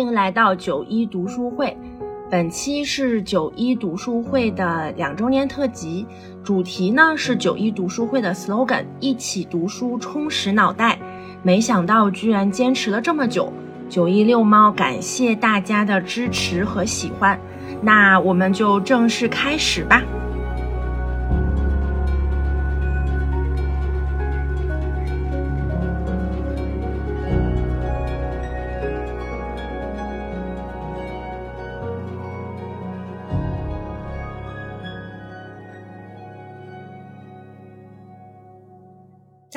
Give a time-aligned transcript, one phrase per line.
[0.00, 1.76] 欢迎来到九一读书会。
[2.30, 6.06] 本期是九一读书会的两周年特辑，
[6.42, 10.98] 主题呢是九一读书会的 slogan：一起读书，充实脑袋。
[11.42, 13.52] 没想到居然坚持了这么久，
[13.90, 17.38] 九一遛猫，感谢大家的支持和喜欢。
[17.82, 20.02] 那我们就正式开始吧。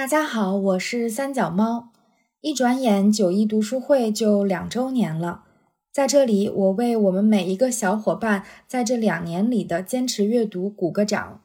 [0.03, 1.93] 大家好，我是三脚猫。
[2.41, 5.45] 一转眼，九一读书会就两周年了。
[5.93, 11.41] 在这里，我为我们每一个小伙伴在这两年里的坚持阅读鼓个掌，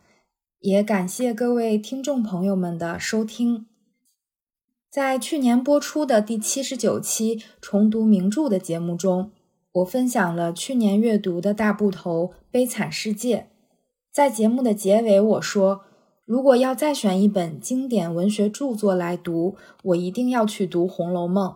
[0.59, 3.67] 也感谢各位听众朋友们的收听。
[4.91, 9.31] 在去年播出的第七十九期重读名著的节目中，
[9.71, 13.37] 我分享了去年阅读的大部头《悲惨世界》。
[14.13, 15.83] 在节目的结尾，我说。
[16.29, 21.53] 如果要再选一本经典文学著作来读，我一定要去读《红楼梦》。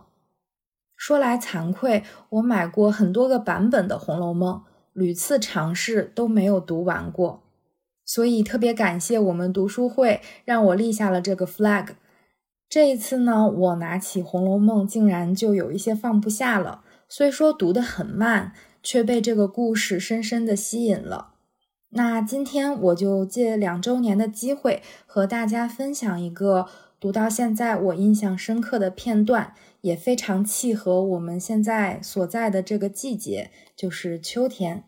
[0.95, 4.55] 说来惭愧，我买过很多个版本的《红楼梦》，
[4.93, 7.43] 屡次尝试都没有读完过。
[8.03, 11.89] 所以特别感谢我们读书会，让我立下了这个 flag。
[12.67, 16.81] 这一次呢，我拿起《红楼梦》，竟然就有一些放不下了。
[17.07, 21.32] 虽说读得很慢，却被这个故事深深的吸引了。
[21.95, 26.67] 那今天我就借两周年的机会，和大家分享一个
[26.99, 34.85] 读到现在我印象深刻的片段，也非常契合我们现在所在的这个季节，就是秋天。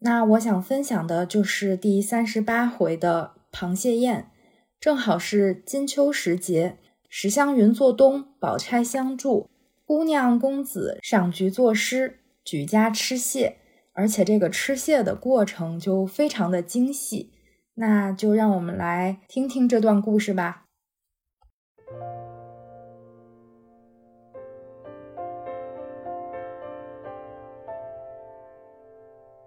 [0.00, 4.30] 那我想分享的就是第三十八回的螃蟹宴，
[4.78, 6.76] 正好是金秋时节，
[7.08, 9.48] 史湘云做东，宝钗相助，
[9.86, 13.56] 姑娘公子赏菊作诗，举家吃蟹。
[13.98, 17.32] 而且这个吃蟹的过程就非常的精细，
[17.74, 20.66] 那就让我们来听听这段故事吧。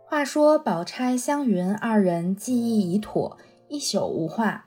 [0.03, 3.37] 话说宝钗、湘云二人记忆已妥，
[3.69, 4.65] 一宿无话。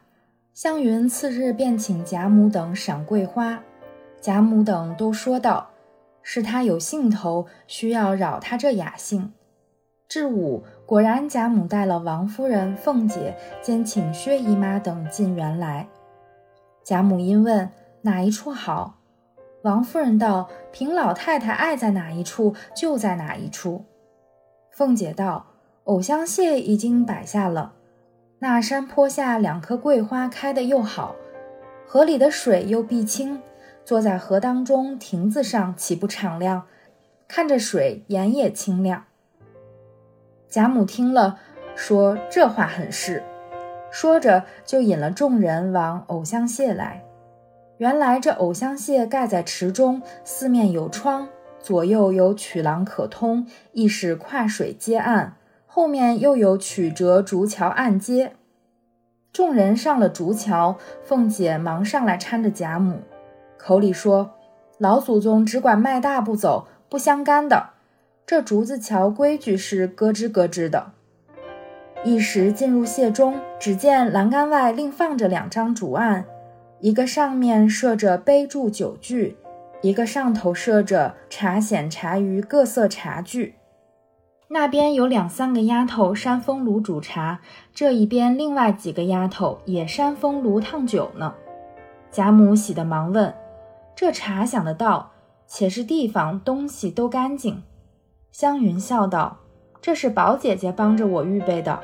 [0.54, 3.62] 湘云次日便请贾母等赏桂花，
[4.18, 5.72] 贾母等都说道
[6.24, 9.34] ：“是他有兴头，需要扰他这雅兴。”
[10.08, 15.88] 至午，果然贾母带了王夫人、凤姐，兼请薛姨妈等进园来。
[16.84, 17.70] 贾母因问
[18.02, 18.98] 哪一处好，
[19.62, 23.86] 王夫人道：“凭老太太爱在哪一处，就在哪一处。”
[24.70, 25.46] 凤姐道
[25.84, 27.72] ：“藕香榭已经摆下了，
[28.40, 31.16] 那山坡下两棵桂花开得又好，
[31.86, 33.40] 河里的水又碧清，
[33.84, 36.66] 坐在河当中亭子上，岂不敞亮？
[37.26, 39.06] 看着水，眼也清亮。”
[40.54, 41.40] 贾母听了，
[41.74, 43.24] 说：“这话很是。”
[43.90, 47.02] 说着，就引了众人往藕香榭来。
[47.78, 51.26] 原来这藕香榭盖在池中，四面有窗，
[51.58, 55.34] 左右有曲廊可通，亦是跨水接岸。
[55.66, 58.34] 后面又有曲折竹桥暗接。
[59.32, 63.00] 众人上了竹桥，凤姐忙上来搀着贾母，
[63.58, 64.30] 口里说
[64.78, 67.70] ：“老祖宗只管迈大步走，不相干的。”
[68.26, 70.92] 这竹子桥规矩是咯吱咯吱的。
[72.04, 76.24] 一时进入榭中，只见栏杆外另放着两张竹案，
[76.80, 79.36] 一个上面设着杯箸酒具，
[79.82, 83.56] 一个上头设着茶筅茶盂各色茶具。
[84.48, 87.40] 那边有两三个丫头扇风炉煮茶，
[87.74, 91.34] 这一边另外几个丫头也扇风炉烫酒呢。
[92.10, 93.34] 贾母喜得忙问
[93.96, 95.10] ：“这茶想得到，
[95.46, 97.62] 且是地方东西都干净。”
[98.34, 99.36] 湘云笑道
[99.80, 101.78] ：“这是宝姐姐帮着我预备的。”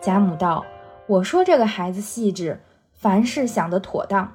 [0.00, 0.64] 贾母道
[1.06, 2.62] ：“我说这个孩子细致，
[2.94, 4.32] 凡事想得妥当。”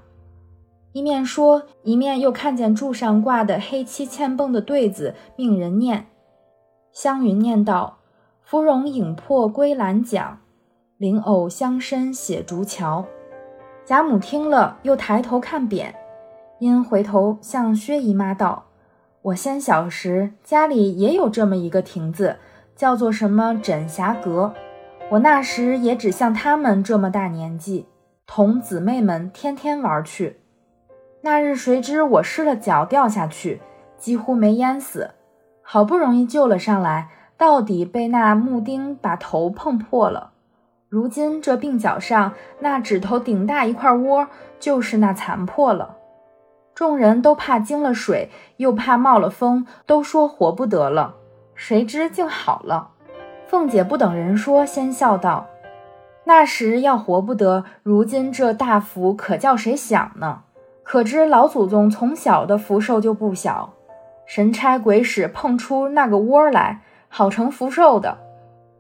[0.94, 6.06] 一面说，一面又看见柱上挂的黑漆嵌蹦的对子，命人念。
[6.92, 7.98] 湘云念道
[8.46, 10.38] ：“芙蓉影破归兰桨，
[10.98, 13.04] 灵藕香深写竹桥。”
[13.84, 15.92] 贾母听了，又抬头看匾，
[16.60, 18.66] 因回头向薛姨妈道。
[19.26, 22.38] 我先小时家里也有这么一个亭子，
[22.76, 24.54] 叫做什么枕霞阁。
[25.10, 27.88] 我那时也只像他们这么大年纪，
[28.28, 30.42] 同姊妹们天天玩去。
[31.22, 33.62] 那日谁知我失了脚掉下去，
[33.98, 35.10] 几乎没淹死，
[35.64, 40.34] 好不容易救了上来，到底被那木钉把头碰破了。
[40.88, 44.28] 如今这鬓角上那指头顶大一块窝，
[44.60, 45.98] 就是那残破了。
[46.76, 51.16] 众人都怕惊了水，又怕冒了风，都说活不得了。
[51.56, 52.90] 谁知竟好了。
[53.48, 55.48] 凤姐不等人说，先笑道
[56.26, 60.42] ：“那时要活不得，如今这大福可叫谁享呢？
[60.84, 63.72] 可知老祖宗从小的福寿就不小，
[64.26, 68.18] 神差鬼使碰出那个窝来，好成福寿的。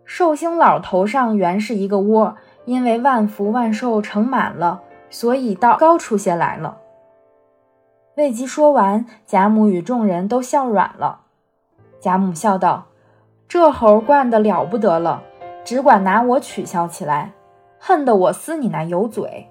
[0.03, 6.79] 寿星老头上原是一个窝，因为万福万寿盛满了，所以倒高出些来了。”
[8.15, 11.21] 未及说完，贾母与众人都笑软了。
[11.99, 12.85] 贾母笑道
[13.47, 15.21] ：“这猴惯得了不得了，
[15.65, 17.33] 只管拿我取笑起来，
[17.77, 19.49] 恨得我撕你那油嘴。”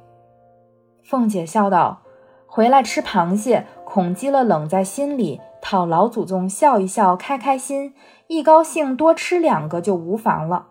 [1.05, 2.01] 凤姐笑道
[2.47, 7.95] ：“回来吃螃蟹，恐积了冷在心里，讨老祖宗笑一笑，开开心。
[8.29, 10.69] 一高兴多吃两个就无妨了。”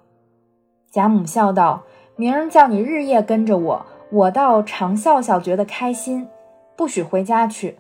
[0.90, 1.84] 贾母笑道
[2.18, 6.28] ：“明儿叫你日夜跟着我，我倒常笑笑，觉得开心，
[6.76, 7.78] 不许回家去。”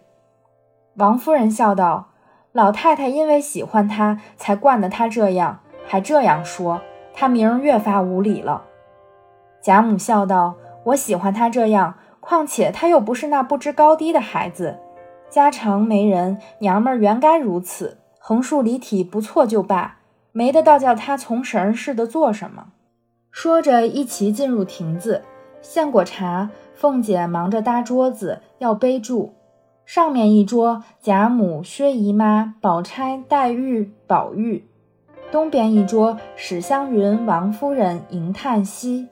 [0.95, 2.09] 王夫人笑道
[2.53, 6.81] ：“老太太因为喜欢他，才惯得他这样，还这样说，
[7.13, 8.65] 他明儿越发无礼了。”
[9.59, 10.55] 贾母笑道
[10.85, 14.77] ：“我喜欢他这样，况且他又不是那不知高低的孩子，
[15.31, 19.97] 家常没人，娘们儿原该如此，横竖离体不错就罢，
[20.31, 22.67] 没得倒叫他从神似的做什么。”
[23.31, 25.23] 说着，一齐进入亭子，
[25.59, 29.33] 献过茶，凤姐忙着搭桌子，要杯住。
[29.85, 34.63] 上面一桌，贾母、薛姨妈、宝钗、黛玉、宝玉；
[35.31, 39.07] 东边一桌，史湘云、王夫人、迎叹息；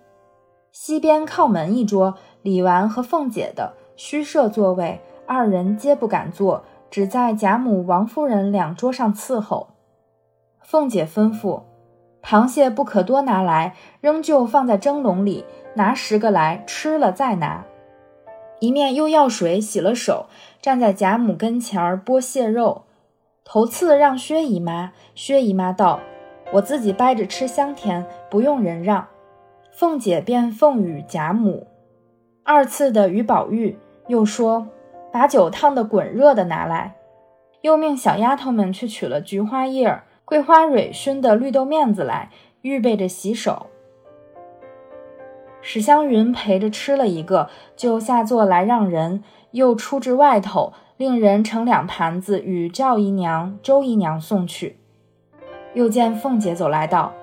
[0.71, 9.67] 西边靠门一桌，李纨和凤姐的虚设座位，二人皆不敢坐，只在贾母、王夫人两桌上伺候。
[10.63, 11.63] 凤姐吩咐：
[12.23, 17.65] 螃蟹不可多拿来，仍旧放在蒸笼里，拿十个来，吃了再拿。
[18.59, 20.27] 一面又要水洗了手，
[20.61, 22.83] 站在贾母跟前儿剥蟹肉，
[23.43, 24.93] 头次让薛姨妈。
[25.15, 25.99] 薛姨妈道
[26.53, 29.07] ：“我自己掰着吃香甜，不用人让。”
[29.73, 31.65] 凤姐便奉与贾母。
[32.43, 34.67] 二次的与宝玉，又说
[35.11, 36.95] ：“把酒烫得滚热的拿来。”
[37.61, 42.29] 又命小丫头们去取了菊花叶、桂花蕊熏的绿豆面子来，
[42.61, 43.67] 预备着洗手。
[45.63, 54.77] 史湘云陪着吃了一个，就下座来让人，又出至外头，令人盛两盘子与赵姨娘、周姨娘送去。
[55.73, 57.13] 又见凤姐走来道：“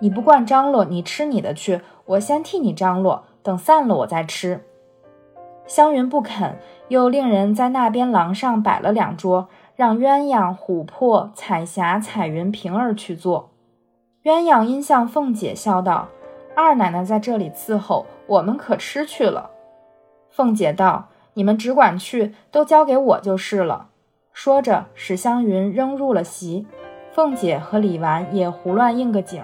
[0.00, 4.64] 你不惯张罗，你吃你的去，我先替你张罗，等散了我再吃。”
[5.66, 6.58] 湘云不肯，
[6.88, 13.50] 又令人在那边廊上摆了两桌，让鸳鸯、琥珀、彩霞、彩云、平儿去坐。
[14.22, 16.08] 鸳鸯因向凤姐笑道。
[16.54, 19.50] 二奶奶在这里伺候，我们可吃去了。
[20.30, 23.90] 凤姐道：“你们只管去，都交给我就是了。”
[24.32, 26.66] 说着，史湘云扔入了席，
[27.12, 29.42] 凤姐和李纨也胡乱应个景。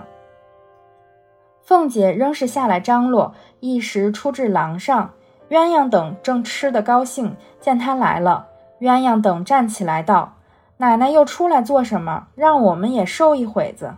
[1.63, 5.13] 凤姐仍是下来张罗，一时出至廊上，
[5.49, 8.49] 鸳鸯等正吃得高兴，见她来了，
[8.81, 10.35] 鸳鸯等站起来道
[10.79, 12.29] ：“奶奶又出来做什么？
[12.35, 13.95] 让我们也受一会子。”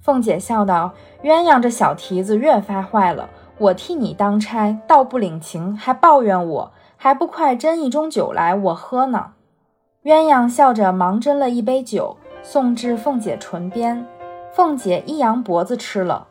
[0.00, 9.32] 凤姐笑道：“鸳鸯这小蹄子越发坏了，我替你当差，倒不领情，还抱怨我，还不快斟一盅酒来，我喝呢。”
[10.04, 14.06] 鸳鸯笑着忙斟了一杯酒，送至凤姐唇边。
[14.52, 16.26] 凤姐一扬脖子吃了。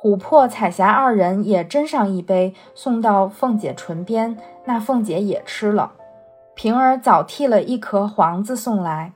[0.00, 5.92] 琥珀、彩霞二人也斟上一杯，送到凤姐唇边，那凤姐也吃了。
[6.54, 9.12] 平儿早替了一颗黄子送来，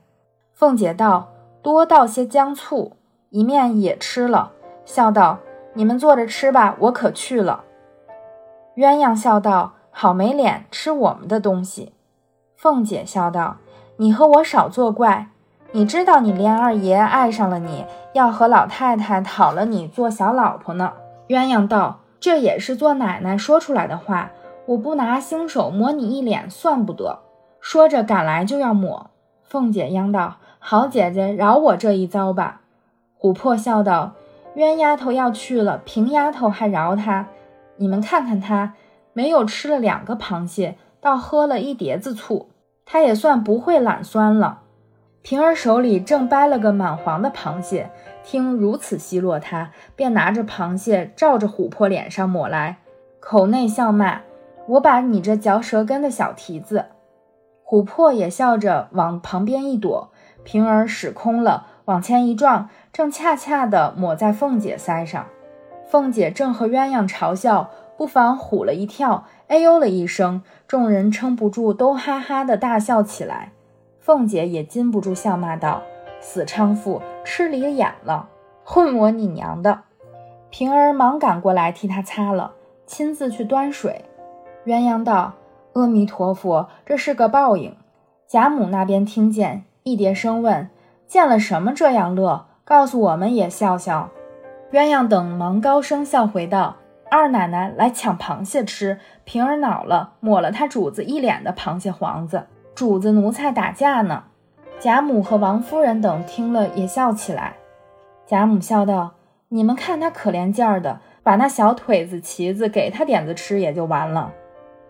[0.52, 1.28] 凤姐道
[1.62, 2.92] ：“多倒些姜醋。”
[3.30, 4.52] 一面也吃了，
[4.86, 5.38] 笑道
[5.74, 7.64] ：“你们坐着吃吧，我可去了。”
[8.76, 11.92] 鸳鸯笑道：“好没脸吃我们的东西。”
[12.56, 13.56] 凤姐笑道
[13.98, 15.30] ：“你和我少作怪，
[15.72, 20.92] 你知道你连二爷爱上了你，要和老太太讨了你做小老婆呢。”
[21.26, 24.30] 鸳鸯道：“这也是做奶奶说出来的话，
[24.66, 27.18] 我不拿腥手抹你一脸算不得。”
[27.60, 29.10] 说着赶来就要抹。
[29.42, 32.60] 凤姐央道：“好姐姐，饶我这一遭吧。”
[33.20, 34.12] 琥珀笑道
[34.54, 37.26] ：“冤丫头要去了，平丫头还饶她。
[37.76, 38.74] 你们看看她，
[39.18, 42.50] 没有吃了两个螃蟹，倒喝了一碟子醋，
[42.86, 44.60] 她也算不会懒酸了。”
[45.22, 47.90] 平儿手里正掰了个满黄的螃蟹，
[48.22, 52.76] 听如此奚落她，便拿着螃蟹照着琥珀脸上抹来，
[53.18, 54.20] 口内笑骂
[54.68, 56.84] ：“我把你这嚼舌根的小蹄子！”
[57.66, 60.12] 琥珀也笑着往旁边一躲，
[60.44, 61.66] 平儿使空了。
[61.86, 65.26] 往前一撞，正恰恰地抹在凤姐腮上。
[65.88, 73.50] 凤姐正和鸳鸯嘲笑，不妨唬了一跳，哎呦了一声，众人撑不住，都哈哈的大笑起来。
[73.98, 75.82] 凤姐也禁不住笑骂道
[76.22, 78.28] ：“死娼妇，吃里眼了，
[78.62, 79.80] 混我你娘的！”
[80.48, 82.52] 平儿忙赶过来替她擦了，
[82.86, 84.04] 亲自去端水。
[84.64, 85.32] 鸳鸯道
[85.74, 87.74] ：“阿弥陀佛，这是个报应。”
[88.28, 90.70] 贾母那边听见，一叠声问
[91.08, 92.46] ：“见了什么这样乐？
[92.64, 94.10] 告诉我们也笑笑。”
[94.70, 96.76] 鸳鸯等忙高声笑回道
[97.10, 102.46] ：“二奶奶来抢螃蟹吃，平儿恼了，抹了他主子一脸的螃蟹黄子。
[102.74, 104.24] 主子奴才打架呢。”
[104.78, 107.54] 贾母和王夫人等听了也笑起来。
[108.26, 109.14] 贾母笑道
[109.48, 114.32] ：“你们看他可怜劲儿的，把那小腿子、旗子给他点子吃也就完了。”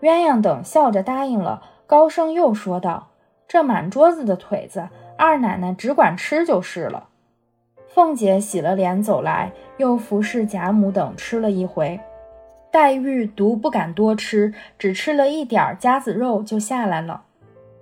[0.01, 3.07] 鸳鸯等笑着答应了，高声又说道。
[3.47, 7.07] 这满桌子的腿子，二奶奶只管吃就是了。
[7.87, 11.99] 凤姐洗了脸走来，又服侍贾母等吃了一回。
[12.71, 17.23] 黛玉独不敢多吃，只吃了一点儿夹子肉就下来了。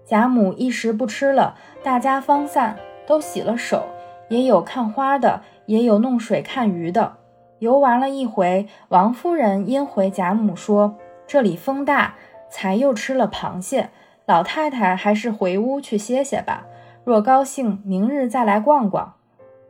[0.06, 3.84] 贾母一时不吃了，大家方散，都洗了手，
[4.30, 7.18] 也有看花的，也有弄水看鱼的。
[7.60, 10.96] 游玩了一回，王夫人因回贾母说
[11.28, 12.16] ：“这里风大，
[12.50, 13.90] 才又吃了螃蟹。”
[14.26, 16.66] 老太太还是回屋去歇歇吧。
[17.04, 19.14] 若高兴，明日再来逛逛。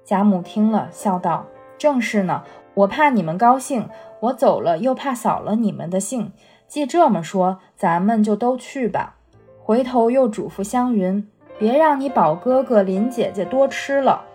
[0.04, 1.46] 贾母听了，笑道
[1.78, 2.44] ：“正是呢，
[2.74, 3.88] 我怕你们高兴，
[4.20, 6.32] 我走了又怕扫了你们的兴。
[6.68, 9.16] 既这么说，咱们就都去吧。”
[9.64, 14.26] 回头又嘱咐湘云：“别让你宝哥哥、林姐姐多吃了。”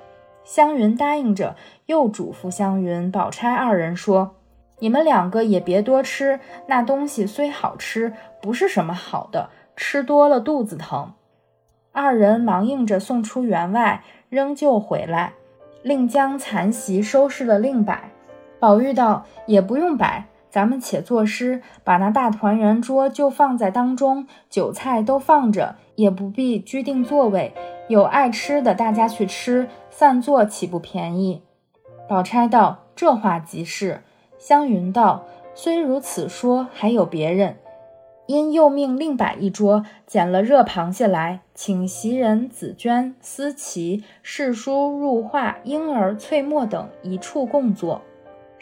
[0.44, 4.36] 湘云答应着，又嘱咐湘云、宝钗二人说
[4.80, 11.14] ：“你们两个也别多吃，那东西虽好吃，不是什么好的。”吃多了肚子疼，
[11.92, 15.32] 二人忙应着送出园外，仍旧回来，
[15.82, 18.11] 另将残席收拾了另摆。
[18.62, 27.52] 宝玉道：“也不用摆，咱们且作诗，把那大团圆桌就放在当中，酒菜都放着，也不必拘定座位，
[27.88, 31.42] 有爱吃的大家去吃，散坐岂不便宜？”
[32.08, 34.04] 宝钗道：“这话极是。”
[34.38, 35.24] 湘云道
[35.56, 37.56] ：“虽如此说，还有别人。”
[38.28, 48.00] 因又命另摆一桌，捡了热螃蟹来，请袭人、紫鹃、思琪、世书、入画、婴儿、翠墨等一处共坐。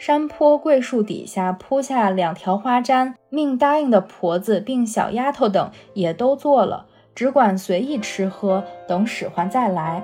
[0.01, 10.03] 山坡桂树底下铺下两条花毡，命答应的婆子并小丫头等也都做了，只管随意吃喝，等使唤再来。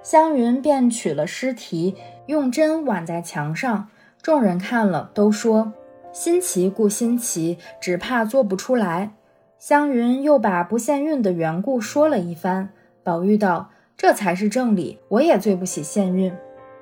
[0.00, 3.88] 湘云便取了诗题，用针挽在墙上，
[4.22, 5.72] 众人看了都说。
[6.12, 9.10] 新奇故新奇，只怕做不出来。
[9.58, 12.68] 湘云又把不限运的缘故说了一番。
[13.02, 16.32] 宝玉道：“这才是正理，我也最不喜限运。”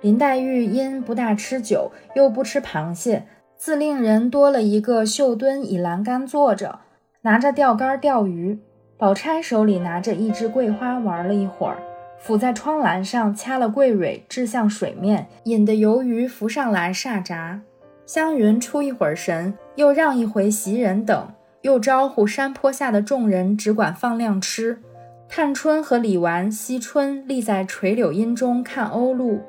[0.04, 3.24] 林黛玉因不大吃酒，又不吃螃蟹，
[3.56, 6.80] 自令人多了一个绣墩倚栏杆坐着，
[7.22, 8.58] 拿着钓竿钓鱼。
[8.98, 11.78] 宝钗手里拿着一支桂花，玩了一会儿，
[12.18, 17.62] 伏在窗栏上掐了桂蕊，掷向水面，引得游鱼浮上来煞闸。
[18.04, 21.28] 湘云出一会儿神，又让一回袭人等，
[21.62, 24.82] 又招呼山坡下的众人，只管放量吃。
[25.30, 29.40] 探春和李纨、惜春立在垂柳荫中看鸥鹭，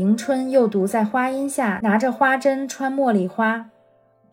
[0.00, 3.66] 迎春又独在花荫下拿着花针穿茉莉花。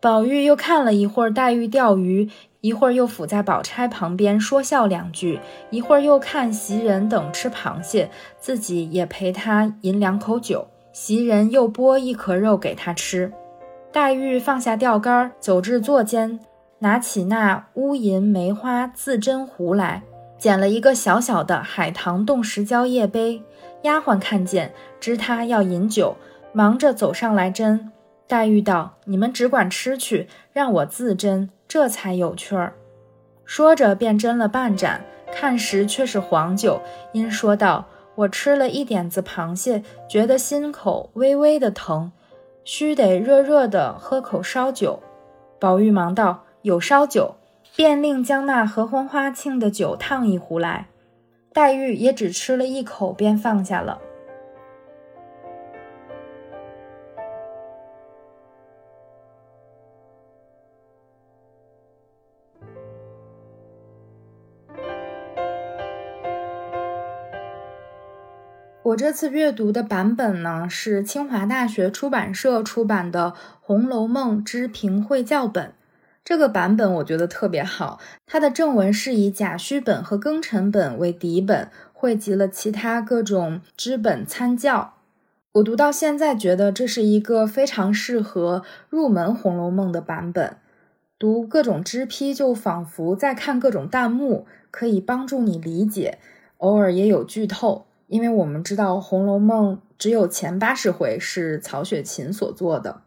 [0.00, 2.30] 宝玉又看了一会儿黛玉钓鱼，
[2.62, 5.38] 一会儿又伏在宝钗旁边说笑两句，
[5.70, 8.08] 一会儿又看袭人等吃螃蟹，
[8.40, 10.66] 自己也陪他饮两口酒。
[10.90, 13.30] 袭人又剥一壳肉给他吃。
[13.92, 16.40] 黛玉放下钓竿，走至座间，
[16.78, 20.02] 拿起那乌银梅花自斟壶来，
[20.38, 23.42] 捡了一个小小的海棠冻石胶叶杯。
[23.82, 26.16] 丫鬟看见，知她要饮酒，
[26.52, 27.88] 忙着走上来斟。
[28.26, 32.74] 黛玉道：“你们只管吃去，让我自斟，这才有趣儿。”
[33.46, 36.80] 说着便斟了半盏，看时却是黄酒，
[37.12, 42.12] 因说道：“我吃了一点子螃蟹，觉得心口微微的疼。”
[42.64, 45.00] 须得热热的喝口烧酒，
[45.58, 47.36] 宝玉忙道：“有烧酒。”
[47.76, 50.88] 便令将那合欢花庆的酒烫一壶来。
[51.58, 54.00] 黛玉也只吃了一口，便放下了。
[68.84, 75.70] 我这次阅读的版本呢，是清华大学出版社出版的《红楼梦之评会教本》。
[76.28, 84.92] 这个版本我觉得特别好，它的正文是以甲戌本和庚辰本为底本，汇集了其他各种支本参教。
[85.52, 90.58] 我读到现在，觉得这是一个非常适合入门《红楼梦》的版本。
[91.18, 96.18] 读各种支批就仿佛在看各种弹幕，可以帮助你理解。
[96.58, 103.00] 偶尔也有剧透，因为我们知道《红楼梦》只有前八十回是曹雪芹所作的。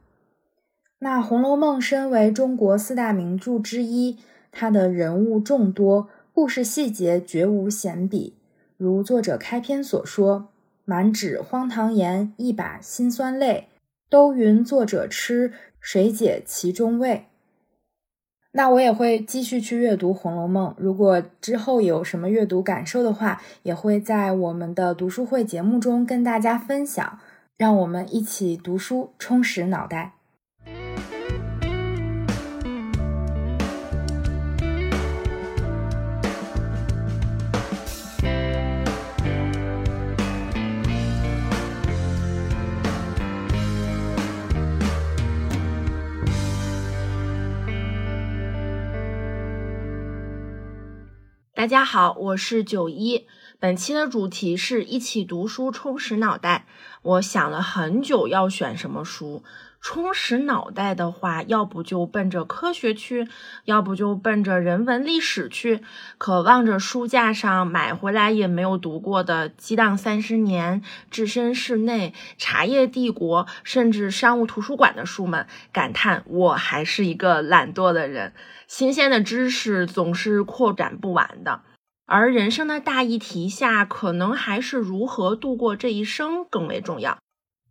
[1.04, 4.20] 那《红楼梦》身为中国四大名著之一，
[4.52, 8.36] 它的人物众多，故事细节绝无闲笔。
[8.78, 10.50] 如作者开篇所说
[10.86, 13.70] ：“满纸荒唐言，一把辛酸泪，
[14.12, 17.26] 都云作者痴，谁解其中味？”
[18.54, 20.70] 那我也会继续去阅读《红楼梦》。
[20.78, 27.18] 如果之后有什么阅读感受的话，也会在我们的读书会节目中跟大家分享。
[27.58, 30.21] 让我们一起读书，充实脑袋。
[51.62, 53.28] 大家好，我是九一。
[53.62, 56.66] 本期的主题是一起读书，充实脑袋。
[57.04, 59.44] 我想了很久要选什么书。
[59.80, 63.28] 充实脑袋的话，要不就奔着科学去，
[63.66, 65.82] 要不就奔着人文历史去。
[66.18, 78.34] 可望着书架上买回来也没有读过的《激荡三十年》《置身事内》《茶叶帝国》，甚至商务图书馆的书们，感叹我还是一个懒惰的人。
[78.68, 81.62] 新鲜的知识总是扩展不完的，
[82.14, 87.18] 而人生的大议题下，可能还是如何度过这一生更为重要。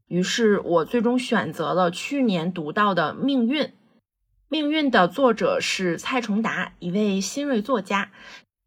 [0.07, 3.65] 于是我最终选择了去年读到的《命运》。
[4.49, 8.13] 《命运》的作者是蔡崇达，一位新锐作家。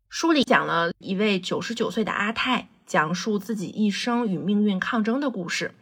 [0.09, 5.73] 书里讲了一位九十九岁的阿泰，讲述自己一生与命运抗争的故事。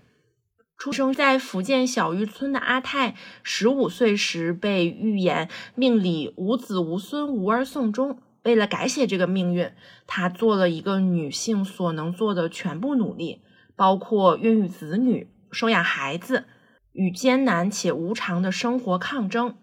[0.78, 8.18] 出生在福建小渔村的阿泰，十五岁时被预言命里无子无孙，无儿送终。
[8.44, 9.72] 为了改写这个命运，
[10.08, 13.44] 他做了一个女性所能做的全部努力，
[13.75, 15.30] 包括孕育子女。
[15.51, 16.46] 收养孩子，
[16.94, 19.58] 与艰难且无常的生活抗争。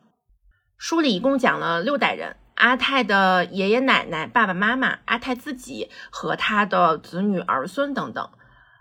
[0.76, 8.28] 书里一共讲了六代人：阿泰的爷爷奶奶、爸爸妈妈、阿泰自己和他的子女儿孙等等。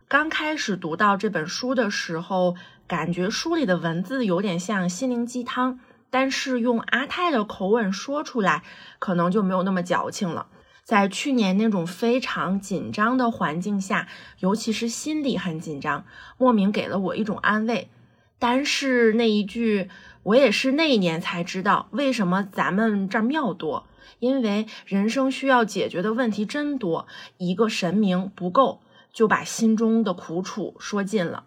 [0.10, 2.56] 刚开始读到这本书的时候，
[2.88, 8.64] 感觉书里的文字有点像心灵鸡汤，但是用阿泰的口吻说出来，
[9.00, 10.48] 可能就没有那么矫情了。
[10.84, 14.08] 在去年那种非常紧张的环境下，
[14.40, 16.06] 尤其是心里很紧张，
[16.38, 17.90] 莫名给了我一种安慰。
[18.40, 19.90] 但是那一句，
[20.24, 23.86] 我也是那一年才知道，为什么咱们这儿庙多，
[24.20, 28.80] 因为人生需要解决的问题真多，一个神明不够，
[29.12, 31.44] 就把心中的苦楚说尽了。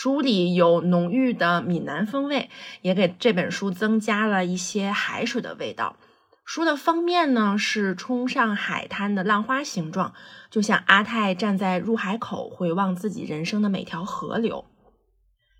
[0.00, 2.50] 书里有浓郁的闽南风味，
[2.82, 5.96] 也给这本书增加了一些海水的味道。
[6.44, 10.14] 书的封面呢是冲上海滩的浪花形状，
[10.50, 14.66] 就像阿泰站在入海口回望自己人生的每条河流。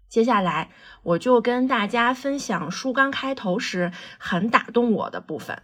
[0.09, 0.71] 接下来
[1.03, 5.61] 我就跟大家分享书刚开头时很打动我的部分。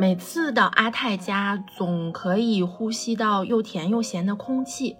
[0.00, 4.96] 每次到阿泰家，总可以呼吸到又甜又咸的空气。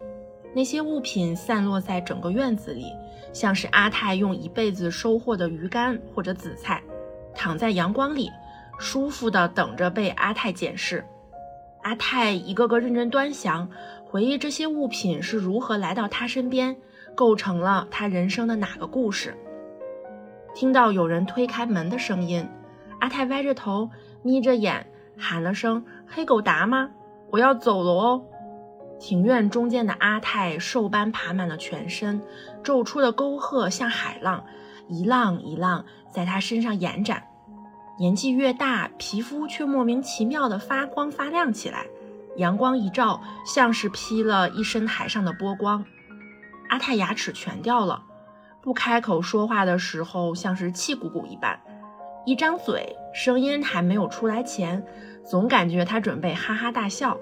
[0.53, 2.85] 那些物品散落在整个院子里，
[3.33, 6.83] 像是阿泰用一辈子收获的鱼干或者紫菜，
[7.35, 8.29] 躺在阳光里，
[8.79, 11.03] 舒服的等着被阿泰检视。
[11.81, 13.71] 阿泰一个个认真端详，
[14.05, 16.77] 回忆这些物品是如何来到他身边，
[17.15, 19.35] 构成了他人生的哪个故事。
[20.55, 22.47] 听到有人推开门的声音，
[22.99, 23.89] 阿泰歪着头，
[24.23, 24.87] 眯着眼，
[25.19, 26.91] 喊了声：“黑狗达吗？
[27.31, 28.25] 我要走了哦。”
[29.01, 32.21] 庭院中间的阿泰瘦斑爬满了全身，
[32.63, 34.45] 皱出的沟壑像海浪，
[34.89, 37.23] 一浪一浪在他身上延展。
[37.99, 41.87] 年纪越大，皮肤却莫名其妙的发光发亮起来，
[42.37, 45.85] 阳光一照，像是披了一身海上的波光。
[46.69, 48.03] 阿泰牙齿全掉了，
[48.61, 51.59] 不开口说话的时候像是气鼓鼓一般，
[52.31, 54.87] 一张嘴，声音还没有出来前，
[55.29, 57.19] 总感觉他准备哈哈大笑，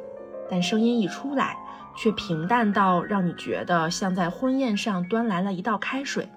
[0.50, 1.56] 但声音一出来。
[1.96, 6.28] 却平淡到让你觉得像在婚宴上端来了一道开水。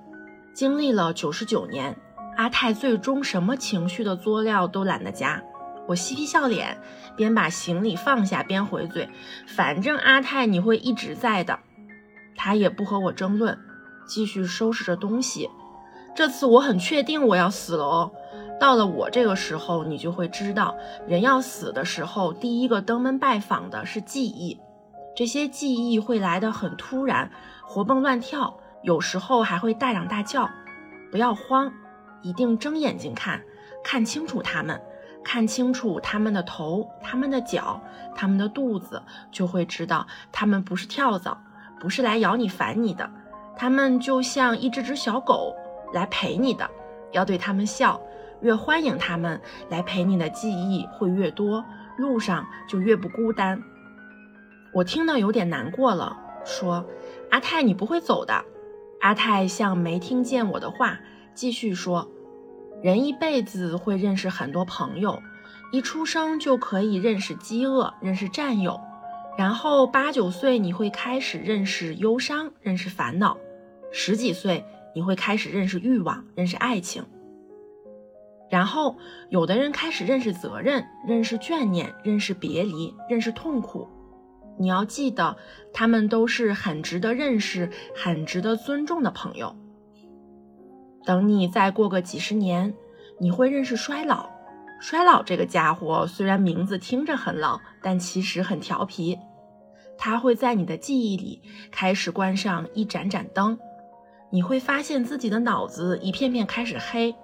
[0.54, 1.98] 经历了九十九年，
[2.38, 5.44] 阿泰最终什么情绪的佐料都懒得加。
[5.86, 6.78] 我嬉皮笑脸，
[7.18, 9.10] 边把行李放下边回嘴
[9.46, 11.60] ：“反正阿泰你会一直在的。”
[12.38, 13.60] 他也不和我争论，
[14.08, 15.50] 继续收拾着东西。
[16.16, 18.12] 这次我很确定我要死了哦。
[18.62, 24.62] 到了我这个时候，你就会知道，人要死的时候，第一个登门拜访的是记忆。
[25.16, 27.32] 这些记忆会来得很突然，
[27.66, 30.48] 活蹦乱跳，有时候还会大嚷大叫。
[31.12, 31.74] 不要慌，
[32.22, 33.42] 一定睁眼睛看，
[33.84, 34.80] 看清楚它们，
[35.24, 37.82] 看清楚它们的头、它们的脚、
[38.16, 41.36] 它们的肚子，就会知道它们不是跳蚤，
[41.80, 43.10] 不是来咬你、烦你的。
[43.58, 45.56] 它们就像一只只小狗，
[45.96, 46.70] 来陪你的，
[47.12, 48.00] 要对它们笑。
[48.42, 51.64] 越欢迎他们来陪你的记忆会越多，
[51.98, 53.62] 路上就越不孤单。
[54.74, 56.86] 我听到有点难过了，说
[57.30, 58.46] ：“阿泰，你不会走的。”
[59.02, 61.00] 阿泰像没听见我的话，
[61.34, 62.10] 继续说
[62.82, 65.22] ：“人一辈子会认识很多朋友，
[65.72, 68.80] 一出生就可以认识饥饿，认识战友，
[69.38, 73.38] 然后八九岁你会开始认识忧伤，认识烦恼，
[73.92, 74.64] 十几岁
[74.96, 77.04] 你会开始认识欲望，认识爱情，
[78.52, 78.98] 然后
[79.30, 83.88] 有的人开始认识责任，认识眷念，认识别离，认识痛苦。”
[84.60, 85.38] 你要记得，
[85.74, 89.56] 他们都是很值得认识、很值得尊重的朋友。
[91.04, 92.76] 等你再过个几十年，
[93.20, 94.30] 你会认识衰老。
[94.80, 99.18] 衰老这个家伙虽然名字听着很老，但其实很调皮。
[99.98, 103.58] 他会在你的记忆里开始关上一盏盏灯，
[104.30, 107.16] 你会发现自己的脑子一片片开始黑。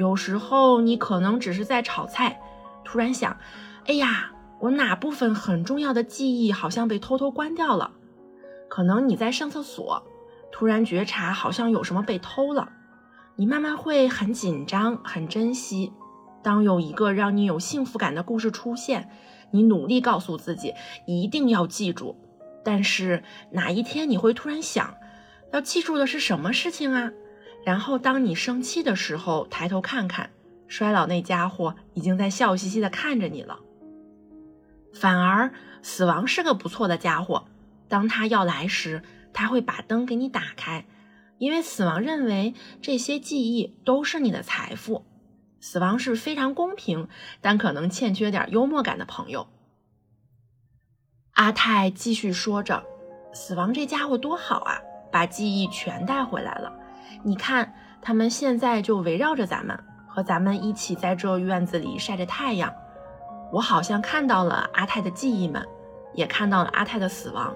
[0.00, 2.40] 有时候你可能只是在炒菜，
[2.82, 3.36] 突然想
[3.86, 7.92] ：“哎呀。”我哪部分很重要的记忆好像被偷偷关掉了？
[8.68, 10.06] 可能你在上厕所，
[10.52, 12.68] 突然觉察好像有什么被偷了，
[13.36, 15.94] 你慢慢会很紧张、很珍惜。
[16.42, 19.08] 当有一个让你有幸福感的故事出现，
[19.50, 20.74] 你努力告诉自己
[21.06, 22.14] 一定要记住。
[22.62, 24.94] 但是哪一天你会突然想，
[25.54, 27.10] 要记住的是什么事情啊？
[27.64, 30.30] 然后当你生气的时候，抬头看看，
[30.66, 33.60] 衰老那家伙已经在笑嘻嘻地看着你了。
[34.94, 37.46] 反而，死亡是个不错的家伙。
[37.88, 40.86] 当他要来时，他会把灯给你打开，
[41.38, 45.04] 因为死亡认为这些记忆都是你的财富。
[45.60, 47.08] 死亡是非常公平，
[47.40, 49.48] 但可能欠缺点幽默感的朋友。
[51.32, 52.84] 阿泰继续说着
[53.34, 54.80] ：“死亡这家伙多好啊，
[55.12, 56.79] 把记忆全带回来了。
[57.22, 62.72] 你看，他们现在就围绕着咱们，和咱们一起在这院子里晒着太阳。”
[63.52, 65.66] 我好像看到了阿泰的记忆们，
[66.14, 67.52] 也看到了阿泰的死亡。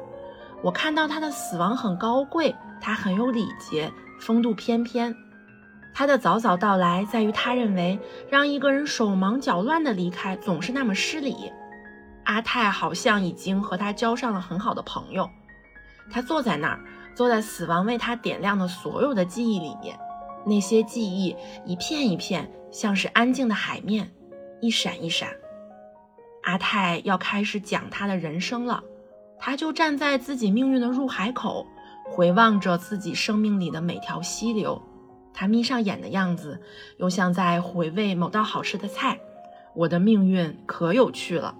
[0.60, 5.14] 我看到他的死亡很高贵，他很有礼节，风度翩翩。
[5.94, 11.52] 他的早早到来在于他认为让一个人手忙脚乱的离开总是那么失礼。
[12.24, 15.30] 阿泰好像已经和他交上了很好的朋友。
[16.10, 16.80] 他坐在那儿，
[17.14, 19.98] 坐在死亡为他点亮的所有的记忆里面，
[20.44, 24.10] 那些记忆一片一片，像是安静的海面，
[24.60, 25.28] 一闪一闪。
[26.42, 28.82] 阿泰要开始讲他的人生了，
[29.38, 31.66] 他就站在自己命运的入海口，
[32.10, 34.82] 回望着自己生命里的每条溪流。
[35.32, 36.60] 他眯上眼的样子，
[36.98, 39.18] 又像在回味某道好吃的菜。
[39.74, 41.56] 我的命运可有趣了。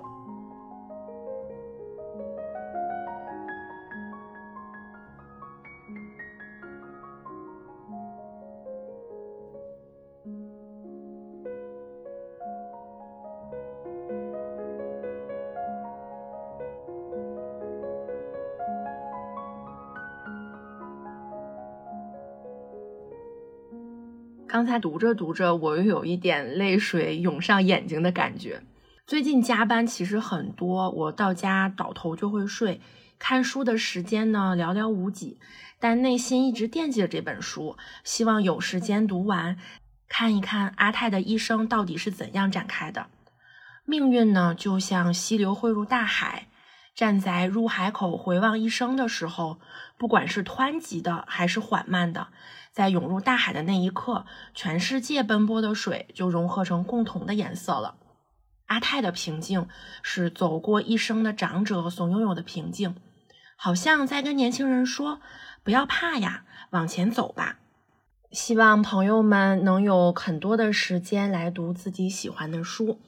[24.65, 28.63] 刚才读着读着，我又有一点泪水涌上眼睛的感觉。
[29.07, 32.81] 最近加班其实很多，我到家倒头就会睡，
[33.19, 35.39] 看书的时间呢寥寥无几，
[35.79, 39.59] 但内心一直惦记着这本书，希望有时间读完，
[40.09, 43.09] 看一看阿泰的一生到底是怎样展开的。
[43.85, 46.49] 命运呢，就像溪流汇入大海，
[46.95, 49.59] 站在入海口回望一生的时候，
[49.99, 52.29] 不管是湍急的还是缓慢的。
[52.73, 57.97] 在涌入大海的那一刻，全世界奔波的水就融合成共同的颜色了。
[58.67, 59.69] 阿泰的平静
[60.03, 62.97] 是走过一生的长者所拥有的平静，
[63.57, 65.21] 好像在跟年轻人说
[65.63, 67.59] ：“不要怕呀，往前走吧。”
[68.33, 73.01] 希望朋友们能有很多的时间来读自己喜欢的书，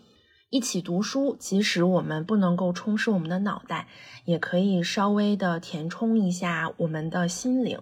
[0.48, 1.36] 一起读书。
[1.38, 3.88] 即使我们不能够充实我们的脑袋，
[4.24, 7.80] 也可以稍微的填充一下我们的心灵。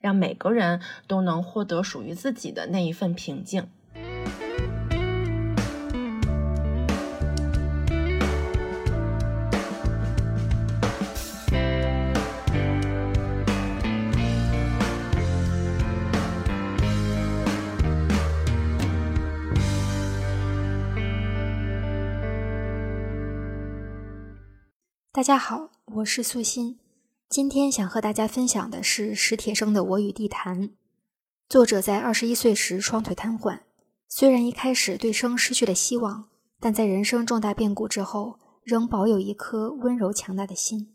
[0.00, 3.68] 让每个人都能获得属于自己的那一份平静。
[25.24, 25.70] 大家好。
[25.86, 26.78] 我是素心。
[27.30, 30.68] 今天想和大家分享的是史铁生的《我与地坛》。
[31.48, 33.60] 作者在二十一岁时双腿瘫痪，
[34.06, 36.28] 虽然一开始对生失去了希望，
[36.60, 40.94] 但在人生重大变故之后，仍保有一颗温柔强大的心。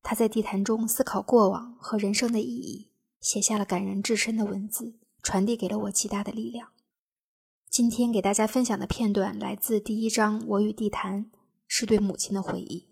[0.00, 6.68] 他在地坛中思考过往和人生的意义，写下了感人至深的文字，传递给了我极大的力量。
[7.68, 11.24] 今天给大家分享的片段来自第一章《我与地坛》，
[11.66, 12.86] 是对母亲的回忆。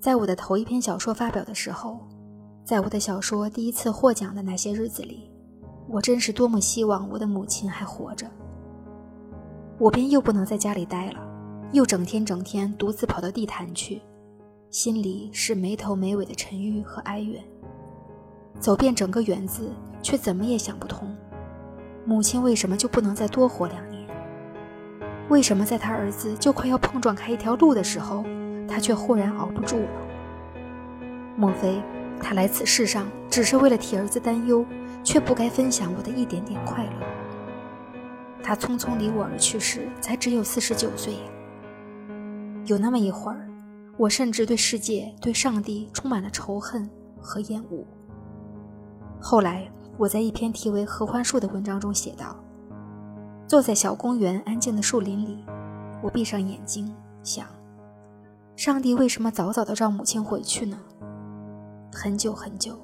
[0.00, 1.98] 在我的头一篇小说发表的时候，
[2.62, 5.30] 在我的小说第一次获奖的那些日子里，
[5.88, 8.26] 我真是多么希望我的母亲还活着。
[9.78, 11.18] 我便又不能在家里待了，
[11.72, 14.02] 又整天整天独自跑到地坛去，
[14.74, 17.40] 心里是没头没尾的沉郁和哀怨。
[18.58, 19.70] 走遍整个园子，
[20.02, 21.16] 却怎么也想不通，
[22.04, 24.04] 母亲为什么就不能再多活两年？
[25.28, 28.24] 为什么在他儿子就快要碰撞开一条路的时候？
[28.66, 29.88] 他却忽然熬不住了。
[31.36, 31.80] 莫非
[32.20, 34.66] 他来此世上只是为了替儿子担忧，
[35.04, 37.06] 却不该分享我的一点点快乐？
[38.42, 41.20] 他匆匆离我而去时，才只有四十九岁呀。
[42.66, 43.46] 有那么一会儿，
[43.96, 46.88] 我甚至对世界、对上帝充满了仇恨
[47.20, 47.84] 和厌恶。
[49.20, 52.36] 后来，我在一篇题为《合欢树》的文章中写道
[53.46, 55.44] ：“坐在小公园安静的树林里，
[56.02, 57.46] 我闭上眼睛想。”
[58.56, 60.78] 上帝为什么早早的让母亲回去呢？
[61.92, 62.76] 很久很久，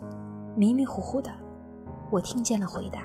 [0.57, 1.31] 迷迷糊糊的，
[2.11, 3.03] 我听见了回答。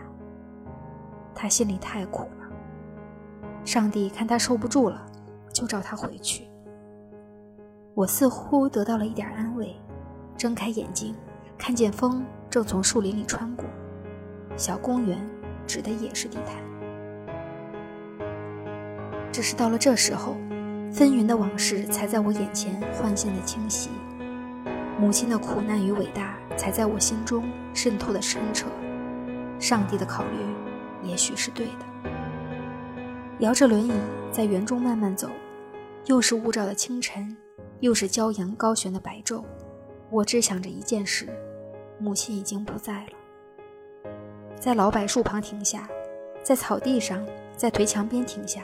[1.34, 2.48] 他心里太苦了。
[3.65, 5.06] 上帝看他受不住了，
[5.52, 6.48] 就召他回去。
[7.95, 9.75] 我似乎得到了一点安慰，
[10.38, 11.15] 睁开眼睛，
[11.58, 13.65] 看见风正从树林里穿过，
[14.58, 15.17] 小公园
[15.65, 16.58] 指的也是地毯。
[19.31, 20.36] 只是到了这时候。
[20.93, 23.89] 纷纭的往事才在我眼前幻现的清晰，
[24.97, 28.67] 母亲的苦难与伟大才在我心中渗透的深彻。
[29.60, 32.10] 上帝的考虑也许是对的。
[33.39, 33.91] 摇着轮椅
[34.31, 35.27] 在园中慢慢走，
[36.05, 37.36] 又是雾罩的清晨，
[37.79, 39.43] 又是骄阳高悬的白昼，
[40.09, 41.27] 我只想着一件事：
[41.99, 43.11] 母亲已经不在了。
[44.59, 45.88] 在老柏树旁停下，
[46.43, 48.63] 在草地上，在颓墙边停下。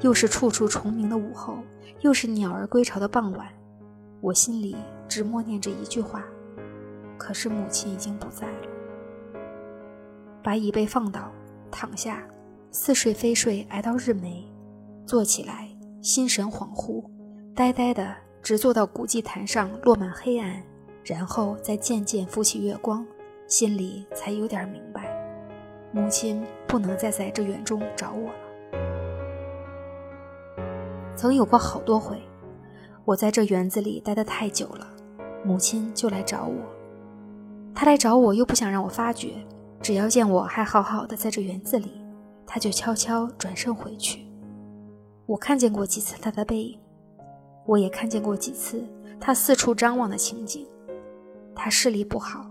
[0.00, 1.58] 又是处处虫鸣的午后，
[2.02, 3.48] 又是鸟儿归巢的傍晚，
[4.20, 4.76] 我心里
[5.08, 6.24] 只默念着一句话：
[7.16, 8.68] 可是母亲已经不在了。
[10.40, 11.32] 把椅背放倒，
[11.68, 12.22] 躺下，
[12.70, 14.46] 似睡非睡，挨到日没，
[15.04, 15.68] 坐起来，
[16.00, 17.02] 心神恍惚，
[17.58, 20.62] 呆呆的，直坐到古祭坛上落满黑暗，
[21.02, 23.04] 然后再渐渐浮起月光，
[23.48, 25.12] 心里才有点明白，
[25.90, 28.38] 母亲不能再在这园中找我了。
[31.16, 32.22] 曾有过好多回，
[33.04, 34.86] 我在这园子里待得太久了，
[35.44, 36.54] 母亲就来找我。
[37.74, 39.32] 她来找我，又不想让我发觉，
[39.82, 42.00] 只要见我还好好的在这园子里，
[42.46, 44.24] 她就悄悄转身回去。
[45.26, 46.78] 我看见过几次她的背影，
[47.68, 48.82] 我也看见过几次
[49.20, 50.66] 他四处张望的情景。
[51.54, 52.50] 他视力不好，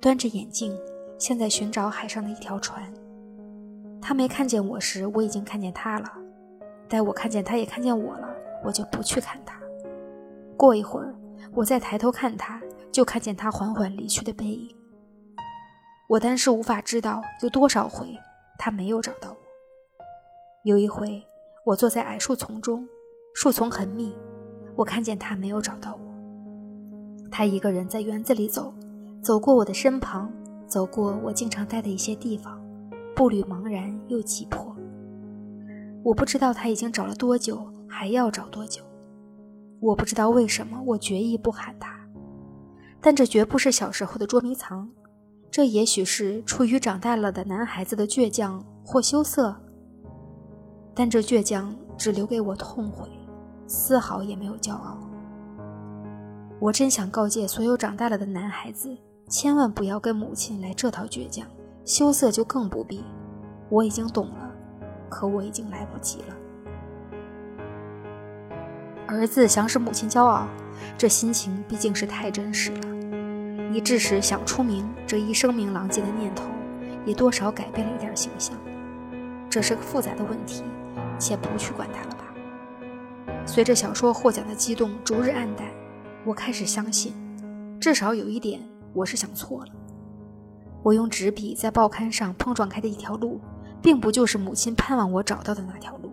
[0.00, 0.74] 端着眼镜，
[1.18, 2.82] 像在寻找海上的一条船。
[4.00, 6.10] 他没看见我时，我已经看见他了。
[6.88, 8.26] 待我看见他，也看见我了，
[8.64, 9.60] 我就不去看他。
[10.56, 11.14] 过一会儿，
[11.52, 12.58] 我再抬头看他，
[12.90, 14.74] 就看见他缓缓离去的背影。
[16.08, 18.18] 我单是无法知道有多少回
[18.58, 19.36] 他没有找到我。
[20.62, 21.22] 有一回，
[21.66, 22.88] 我坐在矮树丛中，
[23.34, 24.14] 树丛很密，
[24.76, 27.28] 我看见他没有找到我。
[27.30, 28.72] 他一个人在园子里走，
[29.20, 30.30] 走过我的身旁，
[30.66, 32.60] 走过我经常待的一些地方，
[33.14, 34.74] 步履茫然又急迫。
[36.02, 38.82] 我不知道他已经找了多久，还要找多久。
[39.80, 41.94] 我不知道为什么我决意不喊他，
[43.00, 44.88] 但这绝不是小时候的捉迷藏，
[45.50, 49.54] 这也许是出于长大了的男孩子的倔强或羞涩。
[50.94, 53.08] 但这倔强只留给我痛悔，
[53.66, 54.98] 丝毫也没有骄傲。
[56.60, 58.96] 我真想告诫所有长大了的男孩子，
[59.28, 61.46] 千万不要跟母亲来这套倔强，
[61.84, 63.04] 羞涩就更不必。
[63.68, 64.50] 我已经懂了。
[65.10, 66.34] 可我已经来不及了。
[69.06, 70.48] 儿子想使母亲骄傲，
[70.98, 72.88] 这心情毕竟是太真实了，
[73.70, 76.46] 你致使想出名这一声名狼藉的念头，
[77.06, 78.56] 也多少改变了一点形象。
[79.48, 80.64] 这是个复杂的问题，
[81.16, 82.13] 且不去管它了。
[83.46, 85.68] 随着小说获奖的激动逐日暗淡，
[86.24, 87.12] 我开始相信，
[87.78, 88.60] 至少有一点，
[88.92, 89.72] 我是想错了。
[90.82, 93.40] 我用纸笔在报刊上碰撞开的一条路，
[93.80, 96.10] 并不就是母亲盼望我找到的那条路。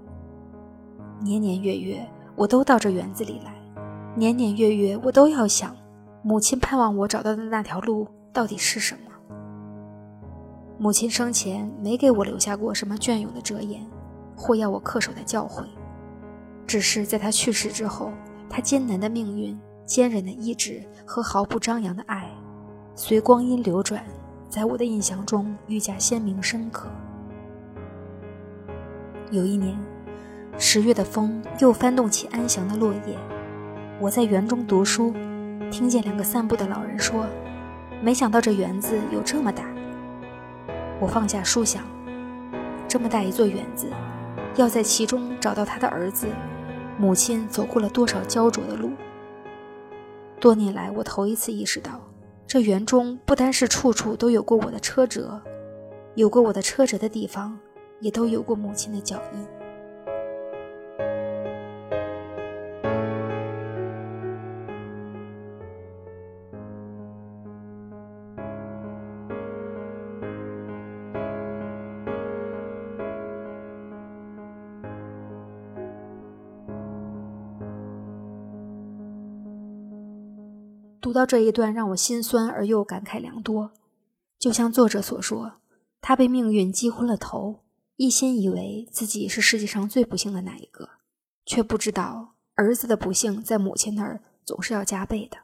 [1.19, 3.53] 年年月月，我都到这园子里来，
[4.15, 5.75] 年年月月，我都要想，
[6.21, 9.35] 母亲盼望我找到的那条路到底是什么。
[10.77, 13.85] 母亲生前没给我留下过什么隽永的哲言，
[14.35, 15.65] 或要我恪守的教诲，
[16.71, 18.13] 只是在他去世之后，
[18.49, 22.31] 他艰难的命运、坚韧的意志和毫不张扬的爱，
[22.95, 24.01] 随光阴流转，
[24.47, 26.87] 在我的印象中愈加鲜明深刻。
[29.31, 29.77] 有一年，
[30.57, 33.17] 十月的风又翻动起安详的落叶，
[33.99, 35.13] 我在园中读书，
[35.69, 37.25] 听见两个散步的老人说
[38.01, 39.65] ：“没想到这园子有这么大。”
[41.01, 41.83] 我放下书想，
[42.87, 43.89] 这么大一座园子，
[44.55, 46.27] 要在其中找到他的儿子，
[46.97, 48.91] 母亲走过了多少焦灼的路。
[50.39, 51.99] 多年来，我头一次意识到，
[52.47, 55.41] 这园中不单是处处都有过我的车辙，
[56.15, 57.57] 有过我的车辙的地方，
[57.99, 59.60] 也都有过母亲的脚印。
[81.11, 83.73] 读到这一段，让我心酸而又感慨良多。
[84.39, 85.55] 就像作者所说，
[85.99, 87.65] 他被命运击昏了头，
[87.97, 90.91] 一心以为自己是世界上最不幸的那一个，
[91.45, 95.39] 却不知道儿子的不幸在母亲那儿总是要加倍的。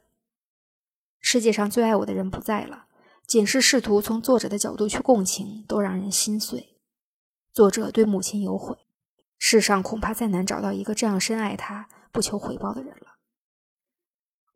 [1.20, 2.86] 世界上最爱我的人不在了，
[3.26, 6.78] 仅是试图从作者的角度去共情，都让人心碎。
[7.52, 8.74] 作者对母亲有悔，
[9.38, 13.07] 世上恐怕再难找到一个这样深爱他、不求回报的人了。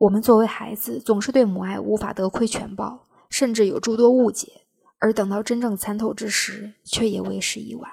[0.03, 4.63] 我们作为孩子，总是对母爱无法得窥全报，甚至有诸多误解，
[4.99, 7.93] 而等到真正参透之时，却也为时已晚。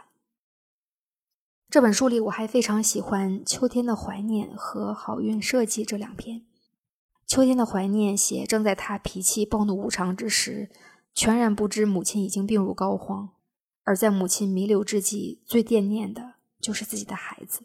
[1.70, 6.40] 这本书里，我还非常喜欢《秋天的怀念》和《好运设计》这两篇。
[7.28, 10.72] 《秋天的怀念》写正在他脾气暴怒无常之时，
[11.14, 13.30] 全然不知母亲已经病入膏肓，
[13.84, 17.60] 而在母亲弥留之际，最惦念的就是自己的孩子。《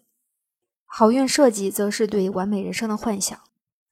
[0.84, 3.40] 好运设计》则是对完美人生的幻想。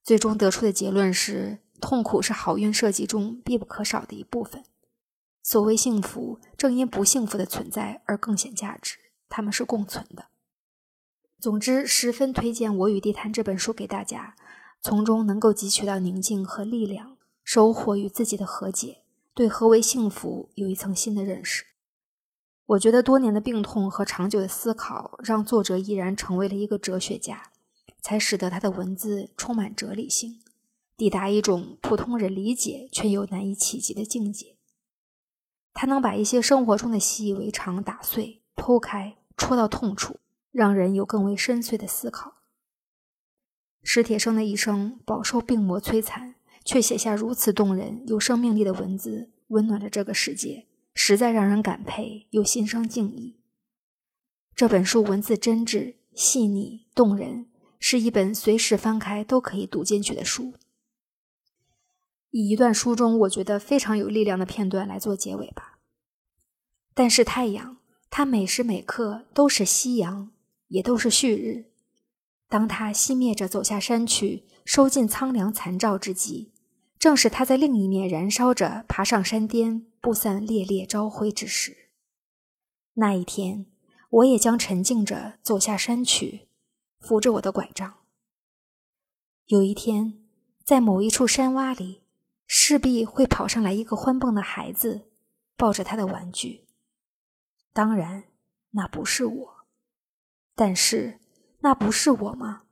[0.03, 4.63] 最终得出的结论是，痛苦是好运设计中必不可少的一部分。
[5.41, 8.97] 所谓幸福，正因不幸福的存在而更显价值，
[9.29, 10.25] 它们是共存的。
[11.39, 14.35] 总之，十分推荐《我与地坛》这本书给大家，
[14.81, 21.65] 从中能够汲取到宁静和力量，收获与自己的和解，对何为幸福有一层新的认识。
[22.65, 27.52] 我觉得多年的病痛和长久的思考，让作者毅然成为了一个哲学家。
[28.03, 30.41] 才使得他的文字充满哲理性，
[30.97, 34.57] 抵达一种普通人理解却又难以企及的境界。
[35.73, 40.19] 他能把一些生活中的习以为常打碎、剖开、戳到痛处，
[40.51, 42.35] 让人有更为深邃的思考。
[43.81, 46.35] 史铁生的一生饱受病魔摧残，
[46.65, 53.37] 却写下如此动人、有生命力的文字，温暖着这个世界，实在让人感佩又心生敬意。
[54.53, 57.47] 这本书文字真挚、细腻、动人。
[57.85, 60.53] 是一本随时翻开都可以读进去的书。
[62.29, 65.79] 以一段书中我觉得非常有力量的片段来做结尾吧。
[66.93, 70.31] 但是太阳，它每时每刻都是夕阳，
[70.69, 71.65] 也都是旭日。
[72.47, 76.53] 当它熄灭着走下山去，收尽苍凉残照之际，
[76.97, 81.89] 正是它在另一面燃烧着，爬上山巅，布散烈烈朝晖之时。
[82.93, 83.65] 那一天，
[84.09, 86.47] 我也将沉静着走下山去。
[87.03, 87.93] 扶着我的拐杖。
[89.47, 90.23] 有一天，
[90.63, 92.01] 在某一处山洼里，
[92.47, 95.11] 势必会跑上来一个欢蹦的孩子，
[95.57, 96.65] 抱着他的玩具。
[97.73, 98.23] 当然，
[98.71, 99.55] 那不是我，
[100.55, 101.19] 但是，
[101.59, 102.62] 那不是我吗？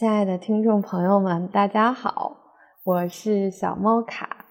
[0.00, 2.34] 亲爱的听众朋友们，大家好，
[2.84, 4.46] 我是小猫卡，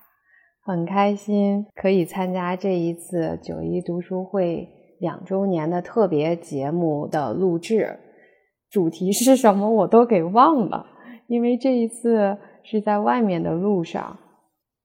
[0.61, 4.69] 很开心可以参加这一次九一读书会
[4.99, 7.97] 两周年的特别节目的录制。
[8.69, 10.85] 主题是什么我都给忘了，
[11.25, 14.19] 因为这一次是在外面的路上，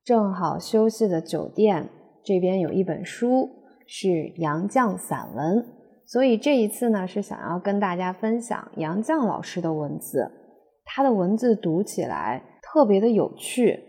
[0.03, 1.91] 正好休息的酒店
[2.25, 3.51] 这边有一本书，
[3.87, 5.63] 是杨绛散文，
[6.07, 10.41] 所以这一次呢，是想要跟大家分享杨绛老师的文字。
[10.85, 13.81] 他的文字读起来特别的有趣，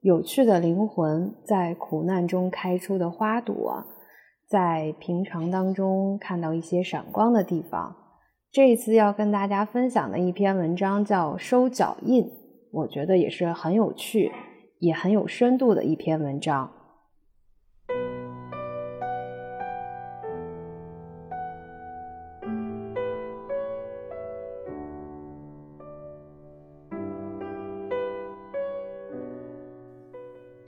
[0.00, 3.84] 有趣的灵魂在苦难中开出的花朵，
[4.48, 7.96] 在平常当中看到一些闪光的地方。
[8.50, 12.24] 这一次要跟大家分享的一篇文章叫《收脚印》，
[12.70, 14.30] 我觉得也是很有趣，
[14.78, 16.70] 也很有深度的一篇文章。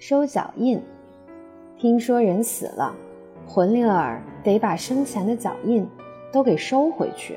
[0.08, 0.80] 收脚印，
[1.76, 2.94] 听说人死了，
[3.44, 5.84] 魂灵儿得把生前的脚印
[6.32, 7.36] 都给收回去。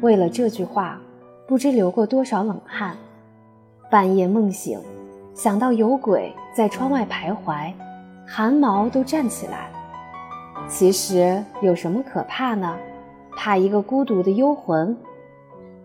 [0.00, 1.00] 为了这句话，
[1.48, 2.96] 不知流过多少冷汗。
[3.90, 4.80] 半夜梦醒，
[5.34, 7.72] 想到有鬼在窗外徘徊，
[8.24, 9.68] 汗毛都站起来。
[10.68, 12.78] 其实有什么可怕呢？
[13.36, 14.96] 怕一个孤独的幽魂。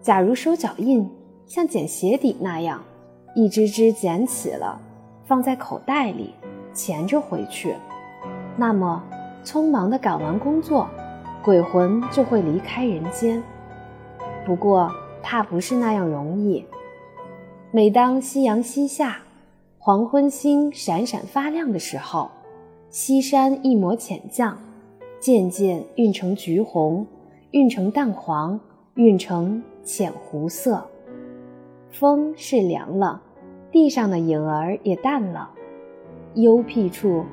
[0.04, 1.10] 假如收脚印
[1.48, 2.84] 像捡鞋底那样，
[3.34, 4.80] 一只只捡起了。
[5.26, 6.34] 放在口袋里，
[6.74, 7.76] 衔着回去，
[8.58, 9.04] 那么
[9.44, 10.88] 匆忙的赶完工作，
[11.44, 13.42] 鬼魂就会离开人间。
[14.46, 16.66] 不过，怕不是那样容易。
[17.72, 19.20] 每当夕阳西下，
[19.80, 22.30] 黄昏星闪闪发亮的时候，
[22.90, 24.54] 西山一抹浅绛，
[25.20, 27.08] 渐渐晕成橘红，
[27.52, 28.60] 晕成淡黄，
[28.96, 30.86] 晕成浅湖色。
[31.90, 33.22] 风是凉了。
[33.74, 35.50] 地上的影儿也淡了，
[36.36, 37.26] 幽僻处，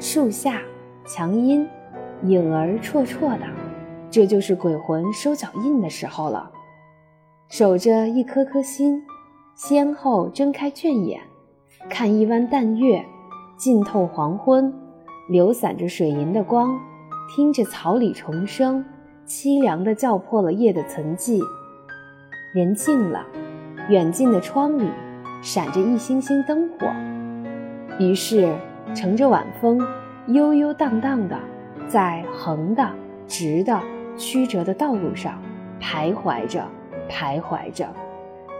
[0.00, 0.62] 树下，
[1.04, 1.68] 墙阴，
[2.22, 3.44] 影儿绰绰的，
[4.10, 6.50] 这就是鬼魂收脚印的时候了。
[7.50, 9.02] 守着一颗颗心，
[9.54, 11.20] 先后睁开倦眼，
[11.90, 13.04] 看一弯淡月，
[13.58, 14.72] 浸透黄昏，
[15.28, 16.80] 流散着水银的光，
[17.36, 18.82] 听着草里虫声，
[19.26, 21.38] 凄凉的叫破了夜的沉寂。
[22.54, 23.26] 人静了，
[23.90, 24.88] 远近的窗里。
[25.42, 26.86] 闪着一星星灯火，
[27.98, 28.54] 于是
[28.94, 29.84] 乘着晚风，
[30.28, 31.36] 悠悠荡荡的，
[31.88, 32.88] 在横的、
[33.26, 33.78] 直的、
[34.16, 35.42] 曲折的道路上
[35.80, 36.64] 徘徊着，
[37.10, 37.88] 徘徊着，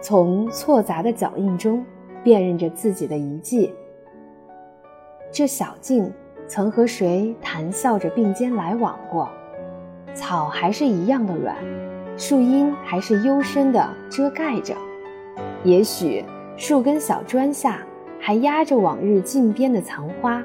[0.01, 1.85] 从错杂的脚印中
[2.21, 3.73] 辨认着自己的遗迹。
[5.31, 6.11] 这小径
[6.49, 9.29] 曾和谁谈笑着并肩来往过？
[10.13, 11.55] 草还是一样的软，
[12.17, 14.75] 树荫还是幽深的遮盖着，
[15.63, 16.21] 也许。
[16.55, 17.83] 树根小砖下
[18.19, 20.41] 还压着往日禁边的残花，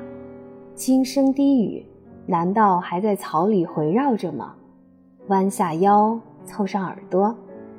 [0.74, 1.84] 轻声低语，
[2.26, 4.54] 难道还在草里回绕着吗？
[5.28, 7.36] 弯下腰，凑上耳朵，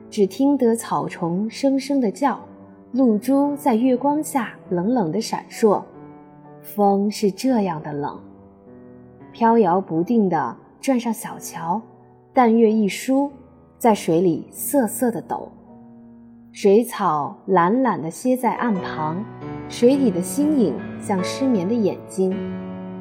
[0.09, 2.39] 只听得草虫声声的叫，
[2.91, 5.82] 露珠在月光下冷冷的闪烁。
[6.61, 8.19] 风是这样的冷，
[9.34, 11.82] 飘摇不定的转上小桥，
[12.32, 13.32] 淡月一疏，
[13.80, 15.49] 在水里瑟瑟的抖。
[16.51, 19.23] 水草懒懒地歇在岸旁，
[19.69, 22.35] 水底的星影像失眠的眼睛，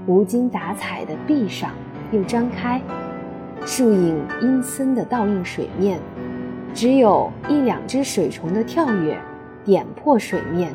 [0.07, 1.71] 无精打采地闭上
[2.13, 2.81] 又张开。
[3.65, 5.99] 树影阴森地倒映水面，
[6.75, 9.19] 只有一两只水虫的跳跃，
[9.65, 10.73] 点破水面，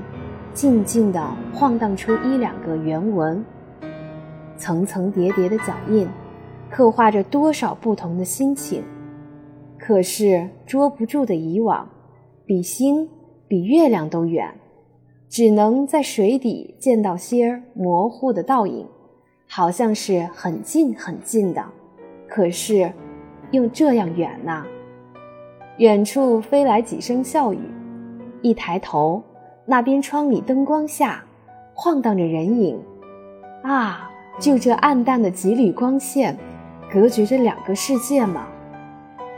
[0.52, 3.46] 静静地晃荡出一两个圆纹。
[4.58, 6.08] 层层叠叠的脚印，
[6.72, 8.84] 刻画着多少不同的心情。
[9.78, 11.88] 可是捉不住的以往。
[12.46, 13.08] 比星、
[13.48, 14.54] 比月亮都远，
[15.30, 18.86] 只能在水底见到些模糊的倒影，
[19.48, 21.64] 好像是很近很近的，
[22.28, 22.92] 可是
[23.52, 24.66] 又这样远呐。
[25.78, 27.60] 远处飞来几声笑语，
[28.42, 29.24] 一抬头，
[29.66, 31.24] 那边窗里灯光下
[31.74, 32.78] 晃荡着人影。
[33.64, 36.38] 啊，就这暗淡的几缕光线，
[36.92, 38.48] 隔绝着两个世界吗？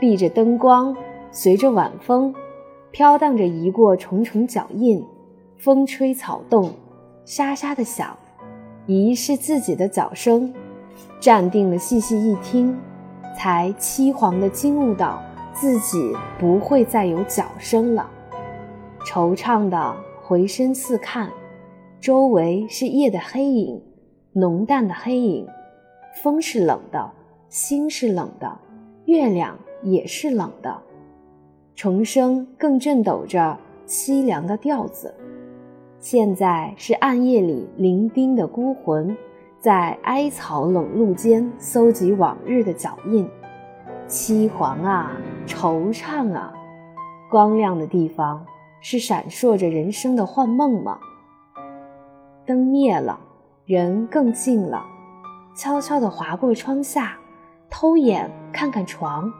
[0.00, 0.94] 避着灯光，
[1.30, 2.34] 随着晚风。
[2.90, 5.04] 飘荡着移过重重脚印，
[5.56, 6.72] 风吹草动，
[7.24, 8.16] 沙沙的响，
[8.86, 10.52] 疑是自己的脚声。
[11.20, 12.74] 站定了，细细一听，
[13.36, 15.22] 才凄惶地惊悟到
[15.52, 18.08] 自己不会再有脚声了。
[19.04, 21.30] 惆怅地回身四看，
[22.00, 23.82] 周围是夜的黑影，
[24.32, 25.46] 浓淡的黑影。
[26.22, 27.12] 风是冷的，
[27.50, 28.58] 心是冷的，
[29.04, 30.82] 月亮也是冷的。
[31.76, 33.54] 重生更震抖着
[33.86, 35.14] 凄凉的调子。
[35.98, 39.14] 现在是暗夜里伶仃的孤魂，
[39.60, 43.28] 在哀草冷露间搜集往日的脚印。
[44.08, 45.12] 凄惶啊，
[45.46, 46.50] 惆怅啊！
[47.30, 48.46] 光亮的地方
[48.80, 50.98] 是闪烁着人生的幻梦吗？
[52.46, 53.20] 灯灭了，
[53.66, 54.82] 人更静了，
[55.54, 57.18] 悄悄地划过窗下，
[57.68, 59.30] 偷眼看看床，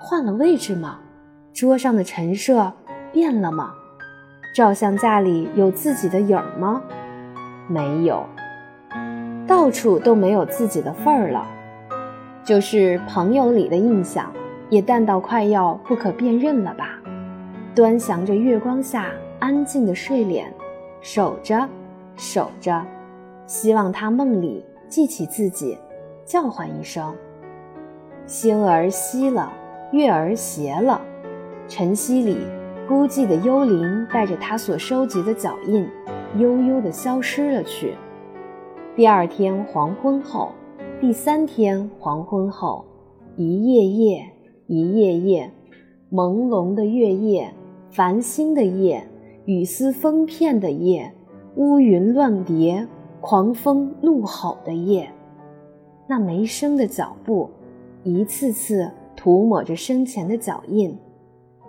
[0.00, 0.98] 换了位置吗？
[1.54, 2.72] 桌上的陈设
[3.12, 3.72] 变了吗？
[4.56, 6.82] 照相架里有自己的影儿吗？
[7.68, 8.26] 没有，
[9.46, 11.46] 到处都没有自己的份儿了。
[12.42, 14.32] 就是朋友里的印象，
[14.68, 16.98] 也淡到快要不可辨认了吧？
[17.72, 20.52] 端详着月光下安静的睡脸，
[21.00, 21.68] 守着，
[22.16, 22.84] 守着，
[23.46, 25.78] 希望他梦里记起自己，
[26.24, 27.14] 叫唤一声。
[28.26, 29.52] 星儿稀了，
[29.92, 31.00] 月儿斜了，
[31.66, 32.36] 晨曦里
[32.86, 35.86] 孤寂的幽灵带着他所收集的脚印，
[36.36, 37.94] 悠悠地消失了去。
[38.94, 40.52] 第二天黄昏后，
[41.00, 42.84] 第三天黄昏后，
[43.36, 44.30] 一夜夜，
[44.66, 45.50] 一夜夜，
[46.12, 47.52] 朦胧的月夜，
[47.90, 49.02] 繁星的夜，
[49.46, 51.10] 雨丝风片的夜，
[51.56, 52.86] 乌云乱叠，
[53.22, 55.10] 狂风怒吼的夜，
[56.06, 57.48] 那没声的脚步。
[58.02, 60.94] 一次次涂抹着生前的脚印，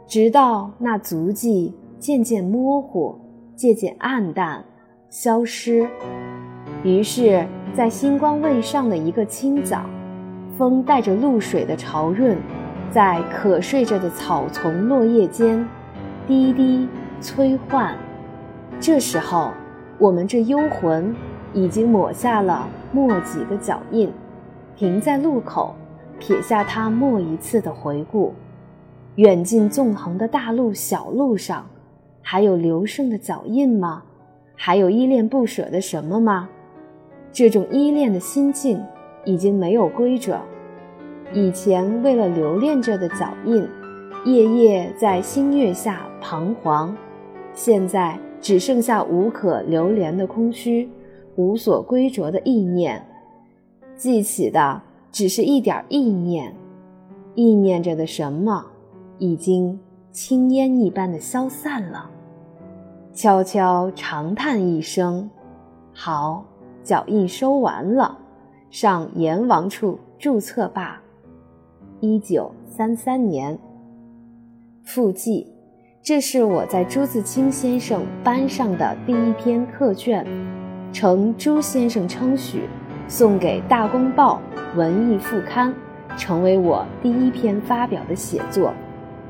[0.08, 3.16] 直到那足迹渐渐模糊、
[3.56, 4.64] 渐渐暗淡、
[5.10, 5.88] 消失。
[6.84, 9.82] 于是，在星光未上的一个清早，
[10.58, 12.38] 风带着露水的潮润，
[12.92, 15.68] 在可睡着的草丛落叶间，
[16.28, 16.88] 滴滴
[17.20, 17.96] 催唤。
[18.80, 19.52] 这时候，
[19.98, 21.16] 我们这幽魂
[21.54, 24.12] 已经抹下了墨迹的脚印，
[24.76, 25.74] 停在路口。
[26.18, 28.34] 撇下他莫一次的回顾，
[29.16, 31.66] 远近纵横的大路小路上，
[32.22, 34.04] 还有刘胜的脚印吗？
[34.56, 36.50] 还有依恋不舍的什么吗？
[37.32, 38.82] 这种依恋的心境
[39.24, 40.40] 已经没有规则。
[41.34, 43.66] 以前为了留恋着的脚印，
[44.26, 46.96] 夜夜在星月下彷徨，
[47.54, 50.90] 现在只剩下无可留连的空虚，
[51.36, 53.02] 无所归着的意念，
[53.96, 54.82] 记起的。
[55.12, 56.54] 只是一点意念，
[57.36, 58.66] 意念着的什么，
[59.18, 59.80] 已经
[60.12, 62.10] 青烟一般的消散了。
[63.14, 65.30] 悄悄长叹一声
[65.94, 66.46] ：“好，
[66.84, 68.18] 脚印收完了，
[68.70, 71.02] 上阎王处注册吧。”
[72.02, 73.58] 一九三三年。
[74.84, 75.48] 附记，
[76.04, 80.26] 这是我在朱自清先生班上的第一篇课卷，
[80.92, 82.70] 承朱先生称许。
[83.08, 84.42] 送给《大公报》
[84.78, 85.72] 文艺副刊，
[86.18, 88.74] 成为我第一篇发表的写作，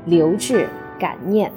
[0.06, 0.68] 留置
[1.00, 1.52] 感念。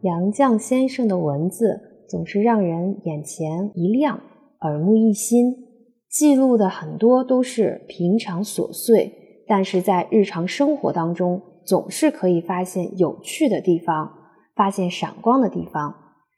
[0.00, 4.18] 杨绛先生的文字总是让人眼前一亮，
[4.62, 5.54] 耳目一新。
[6.08, 14.12] 记录的很多都是平常琐碎，但是在日常生活当中总是可以发现有趣的地方，
[14.54, 15.94] 发现闪光的地方。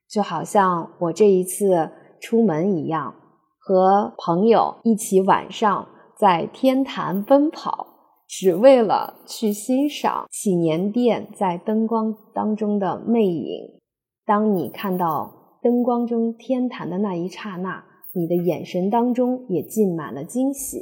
[0.08, 1.90] 就好像我这一次
[2.20, 3.14] 出门一样，
[3.58, 5.86] 和朋友一起晚上
[6.18, 7.86] 在天坛奔跑，
[8.28, 13.80] 只为了去欣赏祈年殿在灯光当中的魅影。
[14.24, 17.84] 当你看到灯光中天坛的那一刹那。
[18.16, 20.80] 你的眼神当中也浸满了惊喜，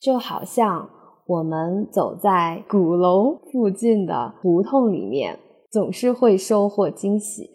[0.00, 0.90] 就好像
[1.24, 5.38] 我们走在鼓楼附近的胡同里面，
[5.72, 7.48] 总是会收获惊喜。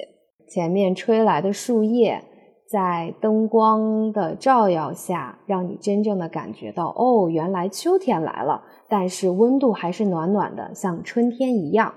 [0.49, 2.23] 前面吹来的树叶，
[2.67, 11.93] 在灯光的照耀下，让你真正的感觉到，哦，原来秋天来了，但是温度还是暖暖的，像春天一样。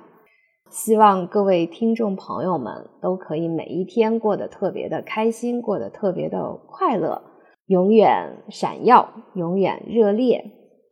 [0.68, 7.22] 希望各位听众朋友们都可以每一天过得特别的开心，过得特别的快乐，
[7.64, 10.44] 永远闪耀，永远热烈。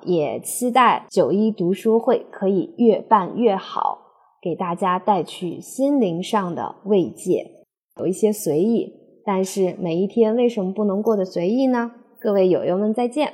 [0.04, 3.98] 也期待九一读书会可以越办越好，
[4.40, 7.50] 给大家带去心灵上的慰藉。
[7.98, 8.92] 有一些随意，
[9.24, 11.90] 但是每一天为什么不能过得随意呢？
[12.20, 13.32] 各位友友们，再见。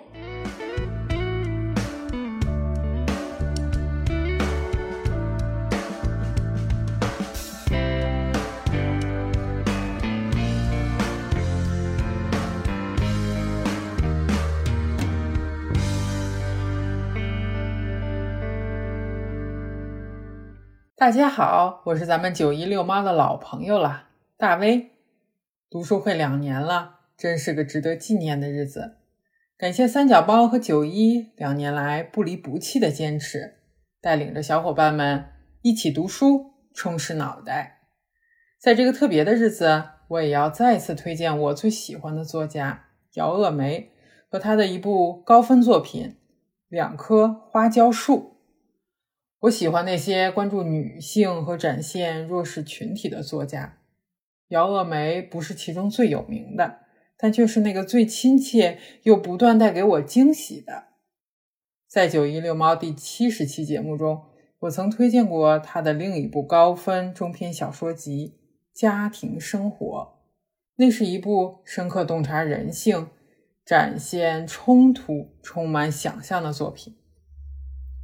[21.04, 24.04] 大家好，我是咱们九一六妈的老朋友了，
[24.38, 24.90] 大威。
[25.68, 28.96] 读书会两年了，真是个值得纪念的日子。
[29.58, 33.56] 感谢三角包和九一两年来不离不弃的坚持，
[34.00, 35.26] 带领着小伙伴们
[35.60, 37.80] 一起读书，充实脑袋。
[38.58, 42.86] 在这个特别的日子，我也要再次推荐我最喜欢的作家
[43.16, 43.90] 姚鄂梅
[44.30, 46.08] 和他的一部高分作品
[46.70, 48.30] 《两棵花椒树》。
[49.44, 53.76] 我喜欢那些关注女性和展现弱势群体的作家。
[54.48, 56.78] 姚鄂梅不是其中最有名的，
[57.18, 60.84] 但却是那个最亲切又不断带给我惊喜的。
[61.86, 64.22] 在九一六猫第七十期节目中，
[64.60, 68.38] 我曾推荐过他的另一部高分中篇小说集
[68.80, 69.86] 《家庭生活》，
[70.76, 73.08] 那是一部深刻洞察人性、
[73.62, 76.96] 展现冲突、充满想象的作品。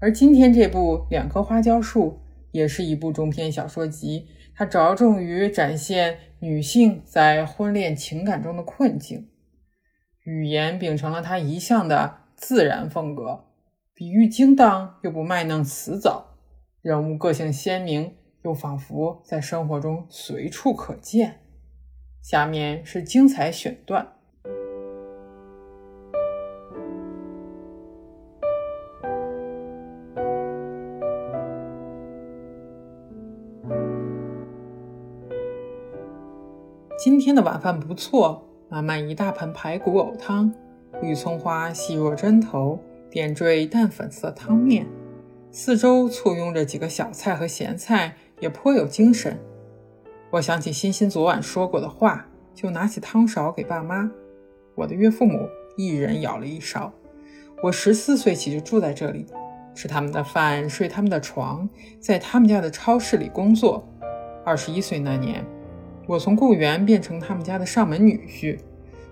[0.03, 2.05] 而今天这部《两棵花椒树》
[2.53, 9.29] 也是一部中篇小说集，它着重于展现女性在婚恋情感中的困境，
[10.25, 13.45] 语言秉承了它一向的自然风格，
[13.95, 16.39] 比喻精当又不卖弄辞藻，
[16.81, 21.41] 人物个性鲜明又仿佛在生活中随处可见。
[22.23, 24.15] 下面是精彩选段。
[37.31, 40.53] 今天的晚饭不错，满满一大盆排骨藕汤，
[41.01, 42.77] 绿葱花细若针头，
[43.09, 44.85] 点缀淡粉色汤面，
[45.53, 49.39] 四周簇拥着几个小菜和咸菜，也颇有精神。
[50.33, 54.11] 我想起欣欣昨晚说过的话，就拿起汤勺给爸妈。
[54.75, 56.93] 我的岳父母一人舀了一勺。
[57.63, 59.25] 我十四岁起就住在这里，
[59.73, 61.71] 吃他们的饭，睡他们的床，
[62.01, 63.87] 在他们家的超市里工作。
[64.45, 65.47] 二十一岁那年。
[66.11, 68.59] 我从雇员变成他们家的上门女婿，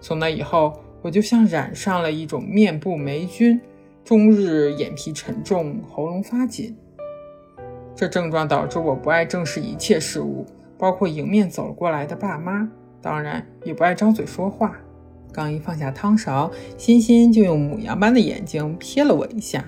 [0.01, 3.61] 从那以后，我就像染上了一种面部霉菌，
[4.05, 6.77] 终日眼皮沉重，喉咙发紧。
[7.95, 10.45] 这症状导致我不爱正视一切事物，
[10.77, 12.69] 包括迎面走过来的爸妈，
[13.01, 14.77] 当然也不爱张嘴说话。
[15.33, 19.65] 刚一放下汤勺，欣欣就用母羊般的眼睛瞥了我一下。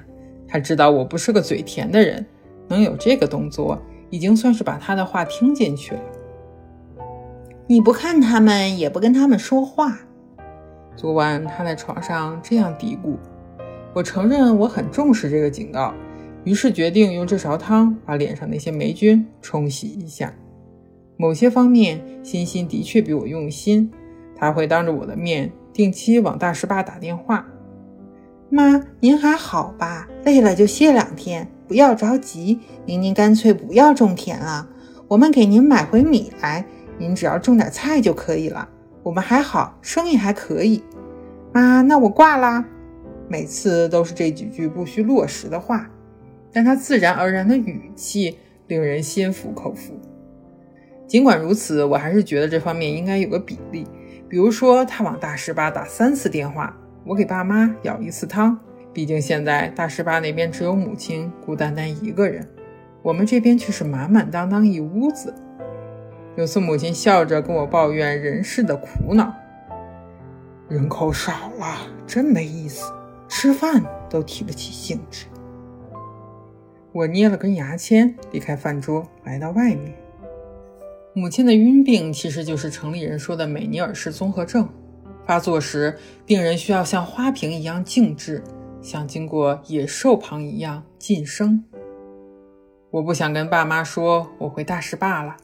[0.49, 2.26] 他知道我不是个嘴甜的人，
[2.66, 6.01] 能有这个动作，已经算是把他的话听进去了。
[7.71, 9.97] 你不看他们，也不跟他们说话。
[10.97, 13.14] 昨晚他在床上这样嘀咕。
[13.95, 15.95] 我承认我很重视这个警告，
[16.43, 20.35] 于是决定用这勺汤把脸上那些霉菌冲洗一下。
[21.16, 23.89] 某些方面，欣欣的确比我用心。
[24.35, 27.47] 他会当着我的面定期往大十八打电话
[28.51, 30.09] ：“妈，您还好吧？
[30.25, 32.59] 累了就歇两天，不要着急。
[32.85, 34.68] 明年干脆不要种田了，
[35.07, 36.66] 我们给您买回米来。”
[37.01, 38.68] 您只要种点菜就可以了，
[39.03, 40.84] 我们还好，生意还可以。
[41.51, 42.62] 妈，那我挂啦。
[43.26, 45.88] 每次都是这几句不需落实的话，
[46.53, 48.36] 但他自然而然的语气
[48.66, 49.98] 令人心服口服。
[51.07, 53.86] 尽管如此，我还是觉得这方面应该有个比例，
[54.28, 56.76] 比如说他往大十八打三次电话，
[57.07, 58.59] 我给爸妈舀一次汤。
[58.92, 62.46] 毕竟现在大十八那边只有母亲孤单单一个人，
[63.01, 65.32] 我们这边却是满满当当一屋子。
[66.37, 69.35] 有次，母亲笑着跟我抱怨人世的苦恼
[70.68, 71.76] ：“人口少了，
[72.07, 72.93] 真没意思，
[73.28, 75.26] 吃饭都提不起兴致。”
[76.93, 79.93] 我捏了根牙签，离开饭桌，来到外面。
[81.12, 84.68] 母亲的晕病其实就是城里人说的美尼尔氏综合症。
[85.26, 88.43] 发作时，病人需要像花瓶一样静止，
[88.81, 91.64] 像经过野兽旁一样噤声。
[92.91, 95.37] 我不想跟爸妈说我回大石坝了。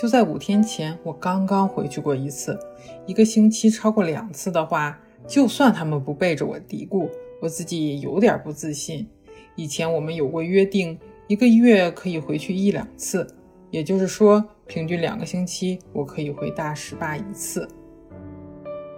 [0.00, 2.58] 就在五天前，我刚刚回去过一次。
[3.06, 7.10] 一个星期超过两次的话，就算他们不背着我嘀咕，
[7.42, 9.06] 我自己也有点不自信。
[9.54, 13.26] 以前我们有过约定，一个月可以回去一两次，
[13.70, 17.68] 也就是说，平均两个星期我可以回大石坝一次。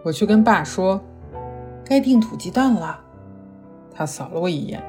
[0.05, 1.03] 我去跟爸说，
[1.85, 3.01] 该订土鸡蛋了。
[3.93, 4.81] 他扫了我一眼，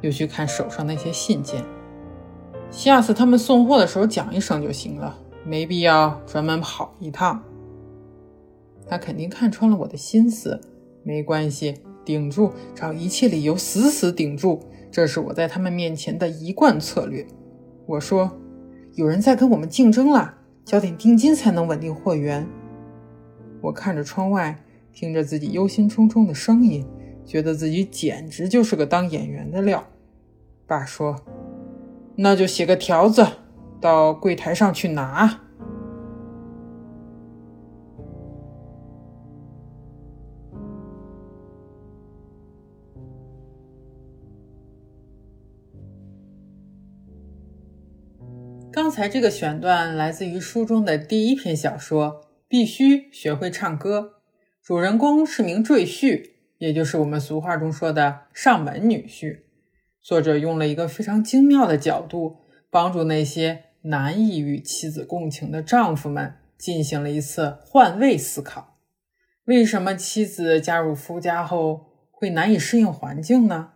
[0.00, 1.64] 又去看手上那些信件。
[2.68, 5.18] 下次他们送货的时候讲一声就行了。
[5.44, 7.42] 没必要专门跑一趟。
[8.86, 10.60] 他肯定看穿了我的心思，
[11.02, 11.74] 没关系，
[12.04, 17.26] 顶住，找一切理由死死顶住，这是我在他们面前的一贯策略。
[17.86, 18.30] 我说，
[18.94, 20.34] 有人在跟我们竞争了，
[20.64, 22.46] 交点定金才能稳定货源。
[23.60, 24.62] 我看着窗外，
[24.92, 26.84] 听着自己忧心忡忡的声音，
[27.24, 29.84] 觉得自己简直就是个当演员的料。
[30.66, 31.16] 爸说，
[32.16, 33.26] 那就写个条子。
[33.82, 35.40] 到柜台上去拿。
[48.70, 54.00] 刚才这个选段来自于书中的第一篇小说《必须学会唱歌》，
[54.62, 59.40] 主人公是名赘婿，也就是我们俗话中说的上门女婿。
[60.00, 62.38] 作者用了一个非常精妙的角度，
[62.70, 68.78] 帮助那些难以与妻子共情的丈夫们进行了一次换位思考：
[69.46, 73.72] 为什么妻子加入夫家后会难以适应环境呢？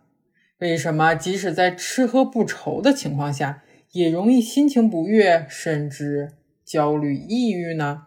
[0.59, 6.35] 为什么即使在吃喝不愁的情况下，也容易心情不悦，甚至
[6.65, 8.05] 焦虑、抑郁呢？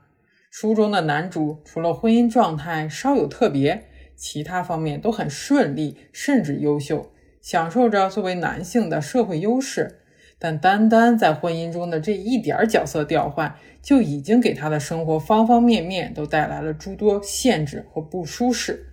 [0.50, 3.86] 书中的男主除了婚姻状态稍有特别，
[4.16, 9.99] 其他方面都很顺利，甚至优秀，享受着作为男性的社会优势。
[10.39, 18.87] 但单单在婚姻中的这一点角色调换，就已经给他的生活方方面面都带来了诸多限制和不舒适。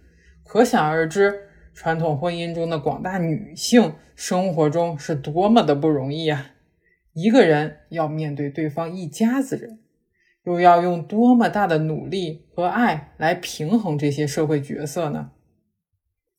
[0.45, 6.53] 可想而知，传统婚姻中的广大女性生活中是多么的不容易啊！
[7.13, 9.79] 一个人要面对对方一家子人。
[10.45, 15.33] 又要用多么大的努力和爱来平衡这些社会角色呢？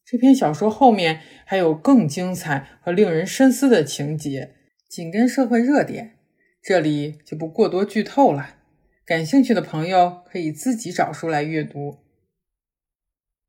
[0.05, 4.53] 这篇小说后面还有更精彩和令人深思的情节，
[4.87, 6.17] 紧跟社会热点，
[6.61, 8.55] 这里就不过多剧透了。
[9.05, 11.97] 感兴趣的朋友可以自己找书来阅读。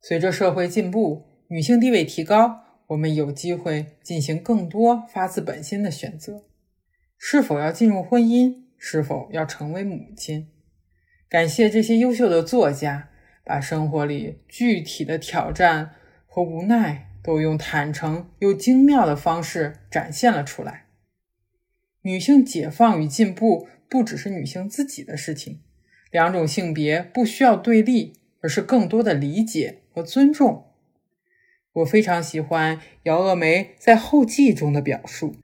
[0.01, 6.45] 随着社会进步，女性地位提高，我们有机会进行更多发自本心的选择：
[7.17, 8.69] 是否要进入婚姻？
[8.77, 10.49] 是否要成为母亲？
[11.29, 13.11] 感谢这些优秀的作家，
[13.45, 15.95] 把生活里具体的挑战
[16.27, 20.88] 和无奈都用坦诚又精妙的方式展现了出来。
[22.09, 25.61] 女性解放与进步不只是女性自己的事情，
[26.11, 30.65] 两种性别不需要对立，而是更多的理解和尊重。
[31.75, 35.37] 我非常喜欢姚娥梅在后记中的表述。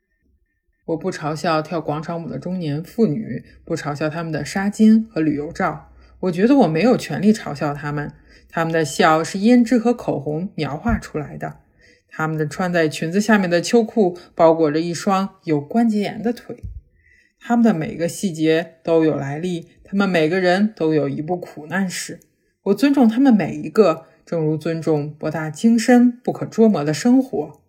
[0.86, 5.92] 我不嘲笑跳广场舞的中年妇女，不嘲笑他们的纱巾和旅游照。
[6.20, 8.10] 我觉得我没有权利嘲笑他们。
[8.48, 11.60] 他们的笑是胭脂和口红描画出来的。
[12.16, 16.62] 他们的穿在裙子下面的秋裤包裹着一双有关节炎的腿。
[17.40, 19.68] 他们的每个细节都有来历。
[19.82, 22.20] 他们每个人都有一部苦难史。
[22.64, 27.60] 我尊重他们每一个，正如尊重博大精深、不可捉摸的生活。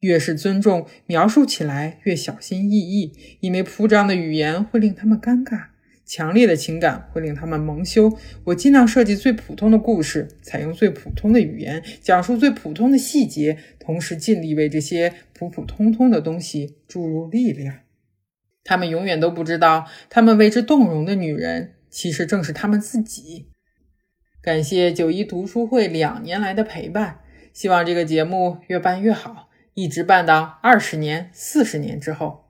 [0.00, 5.66] 越是尊重，描述起来越小心翼翼，因为铺张的语言会令他们尴尬，
[6.10, 8.12] 强烈的情感会令他们蒙羞。
[8.42, 17.76] 我尽量设计最普通的故事，采用最普通的语言，讲述最普通的细节，同时尽力为这些普普通通的东西注入力量。
[18.64, 23.52] 他们永远都不知道，他们为之动容的女人，其实正是他们自己。
[24.42, 27.20] 感谢九一读书会两年来的陪伴，
[27.52, 29.48] 希望这个节目越办越好。
[29.74, 32.46] 一直办到二十年、四十年之后，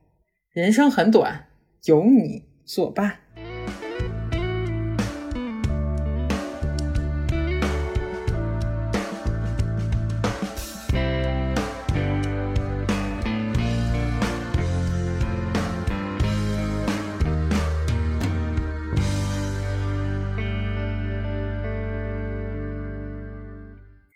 [0.50, 1.48] 人生很短，
[1.84, 3.18] 有你作伴。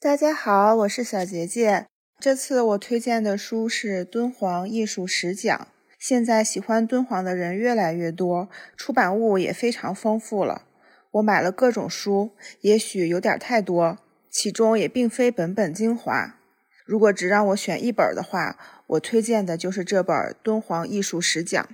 [0.04, 1.86] 大家好，我是小杰杰。
[2.20, 5.58] 这次我推荐的书是《敦煌艺术史讲》。
[5.98, 10.66] 现在喜欢敦煌的人越来越多，出版物也非常丰富了。
[11.12, 13.96] 我买了各种书，也许有点太多，
[14.28, 16.38] 其中也并非本本精华。
[16.84, 21.64] 如果只让我选一本的话，我推荐的就是这本《敦煌艺术史讲》。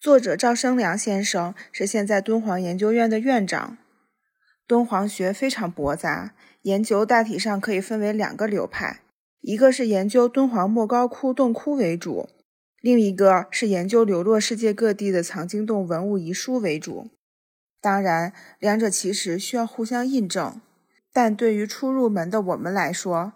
[0.00, 3.76] 作者赵生良先生是现在敦煌研究院的院长。
[4.66, 6.34] 敦煌学非常博杂，
[6.68, 9.00] 研究大体上可以分为两个流派。
[9.40, 12.28] 一个是研究敦煌莫高窟洞窟为主，
[12.82, 17.08] 另一个是研究流落世界各地的藏经洞文物遗书为主。
[17.80, 20.60] 当然，两者其实需要互相印证，
[21.10, 23.32] 但对于初入门的我们来说，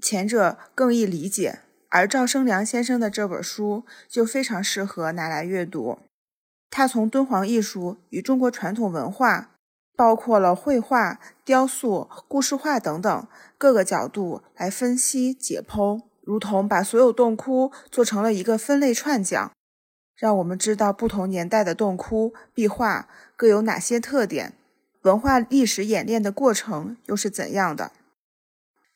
[0.00, 1.58] 前者更易理解。
[1.88, 5.98] 而赵生良先生的这本书就非常适合拿来阅读。
[6.70, 9.55] 他从敦煌艺术与中国传统文化。
[9.96, 13.26] 包括了绘画、雕塑、故事画等等
[13.56, 19.50] 各个角度来分析解剖，如同把所有洞窟做成了一个分类串讲，
[20.14, 24.52] 让我们知道不同年代的洞窟壁画各有哪些特点，
[25.02, 27.92] 文化历史演练的过程又是怎样的。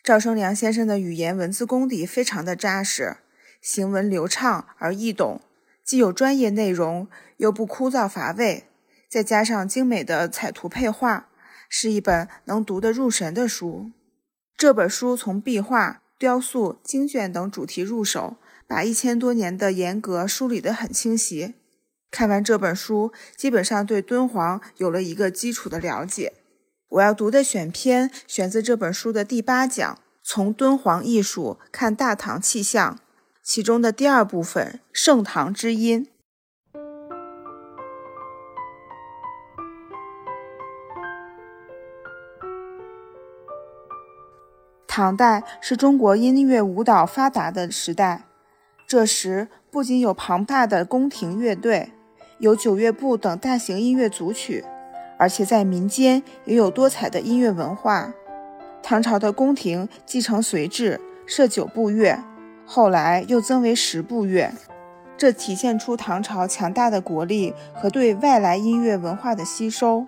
[0.02, 3.18] 赵生良先生的语言文字功底非常的扎实，
[3.60, 5.40] 行文流畅而易懂，
[5.84, 8.64] 既有专业内容，又不枯燥乏味。
[9.10, 11.28] 再加上精美的彩图配画，
[11.68, 13.90] 是一本能读得入神的书。
[14.56, 18.36] 这本书从壁画、雕塑、经卷等主题入手，
[18.68, 21.54] 把一千多年的严格梳理得很清晰。
[22.12, 26.34] 看完这本书，基本上对敦煌有了一个基础的了解。
[26.90, 32.98] 我要读的选篇选自这本书的第八讲，从敦煌艺术看大唐气象，
[33.42, 36.06] 其中的第二部分《盛唐之音》。
[45.00, 48.24] 唐代是中国音乐舞蹈发达的时代，
[48.86, 51.90] 这时不仅有庞大的宫廷乐队，
[52.38, 54.62] 有九乐部等大型音乐组曲，
[55.16, 58.12] 而且在民间也有多彩的音乐文化。
[58.82, 62.22] 唐朝的宫廷继承隋制，设九部乐，
[62.66, 64.52] 后来又增为十部乐，
[65.16, 70.04] 这体现出唐朝强大的国力和对外来音乐文化的吸收。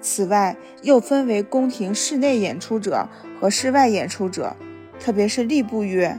[0.00, 3.08] 此外，又分为宫廷室内演出者
[3.40, 4.56] 和室外演出者，
[4.98, 6.18] 特别是吏部乐。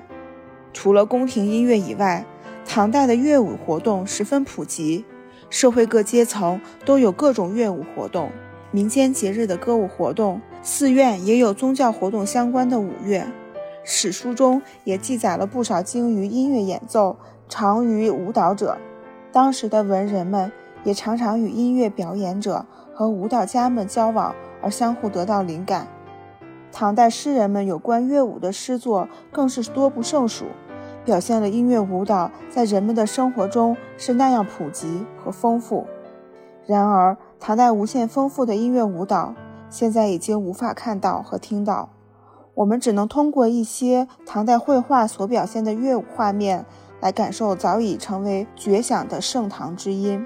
[0.74, 2.26] 除了宫廷音乐以外，
[2.66, 5.06] 唐代的乐舞活动十分普及，
[5.50, 8.30] 社会各阶层都有各种乐舞活动。
[8.72, 13.28] 民间节日的歌舞活动，寺院也有宗教活动相关的舞乐。
[13.84, 17.18] 史书中也记载了不少精于音乐演奏、
[17.48, 18.78] 长于舞蹈者。
[19.32, 20.52] 当时的文人们
[20.84, 22.66] 也常常与音乐表演者。
[22.92, 25.88] 和舞蹈家们交往而相互得到灵感。
[26.72, 30.46] 唐代诗人们有关乐舞的诗作更是多不胜数，
[31.04, 35.86] 表现了音乐舞蹈在人们的生活中是那样普及和丰富。
[36.66, 39.34] 然而，唐代无限丰富的音乐舞蹈
[39.70, 41.90] 现在已经无法看到和听到，
[42.54, 46.66] 我们只能通过一些唐代绘画所表现的乐舞画面
[47.02, 50.24] 来感受早已成为绝响的盛唐之音。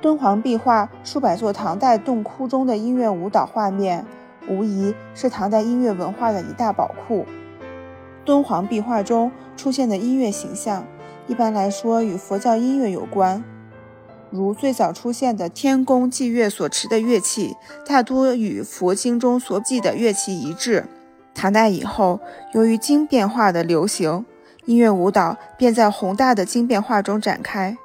[0.00, 4.04] 敦煌壁画数百座唐代洞窟中的音乐舞蹈画面，
[4.48, 7.26] 无疑是唐代音乐文化的一大宝库。
[8.24, 10.86] 敦煌壁画中出现的音乐形象，
[11.26, 13.44] 一般来说与佛教音乐有关，
[14.30, 17.54] 如最早出现的天宫祭乐所持的乐器，
[17.86, 20.86] 大多与佛经中所记的乐器一致。
[21.34, 22.20] 唐代以后，
[22.54, 24.24] 由于经变化的流行，
[24.64, 27.76] 音乐舞蹈便在宏大的经变化中展开。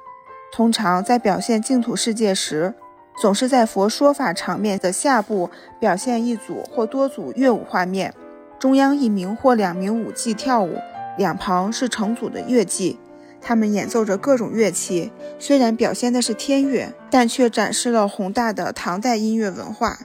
[0.52, 2.74] 通常在表现净土世界时，
[3.20, 8.14] 总是在佛说法场面的下部表现一组或多组乐舞画面，
[8.58, 10.78] 中央一名或两名舞伎跳舞，
[11.18, 12.98] 两旁是成组的乐伎，
[13.38, 15.12] 他们演奏着各种乐器。
[15.38, 19.98] 虽然表现的是天乐，但却展示了宏大的唐代音乐文化。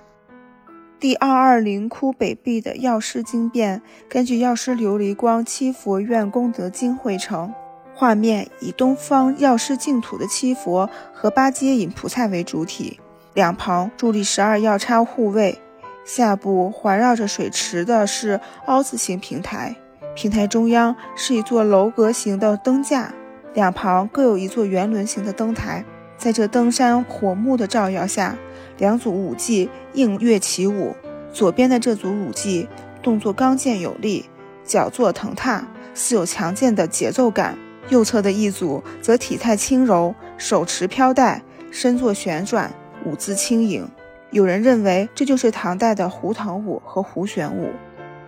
[1.00, 7.54] 第二二零窟北壁的药师经变，根据药师琉璃光七佛院功德经绘成。
[7.98, 13.00] 画面以东方药师净土的七佛和八阶引菩萨为主体，
[13.36, 15.60] 两旁伫立十二药叉护卫，
[16.06, 19.76] 下部环绕着水池的是凹字形平台，
[20.16, 23.14] 平台中央是一座楼阁形的灯架，
[23.54, 25.84] 两旁各有一座圆轮形的灯台。
[26.18, 28.38] 在这灯山火木的照耀下，
[28.78, 30.96] 两组舞伎应乐起舞。
[31.34, 32.70] 左边的这组舞伎
[33.04, 34.30] 动作刚健有力，
[34.64, 37.58] 脚坐腾踏，似有强健的节奏感。
[37.90, 42.72] 右侧的一组则体态轻柔，手持飘带，身坐旋转，
[43.06, 43.90] 舞姿轻盈。
[44.32, 47.72] 有人认为这就是唐代的胡腾舞和胡旋舞。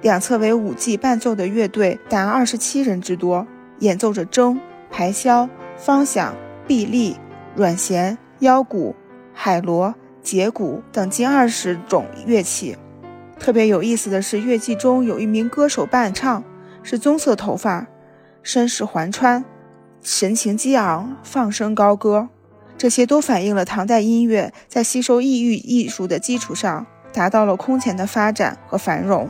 [0.01, 3.45] 两侧为舞伎伴奏的乐队达二十七人之多，
[3.79, 4.57] 演奏着筝、
[4.91, 6.33] 排箫、方响、
[6.67, 7.17] 臂力、
[7.55, 8.95] 阮弦、腰鼓、
[9.33, 12.77] 海螺、节鼓等近二十种乐器。
[13.39, 16.43] 特别有意思的是，乐伎中有一名歌手伴唱，
[16.83, 17.87] 是棕色头发。
[18.43, 19.43] 身饰环穿，
[20.01, 22.29] 神情激昂，放声高歌，
[22.77, 29.29] 这些都反映了唐代音乐在吸收异域艺术的基础上，达到了空前的发展和繁荣。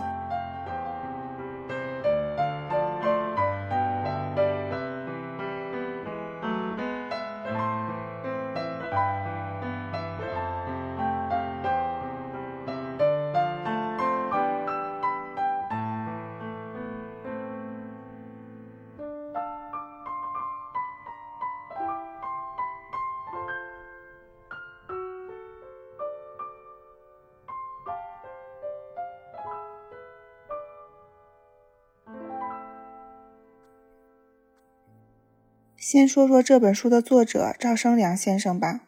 [35.90, 38.82] 先说说这本书的作者赵生良先生吧。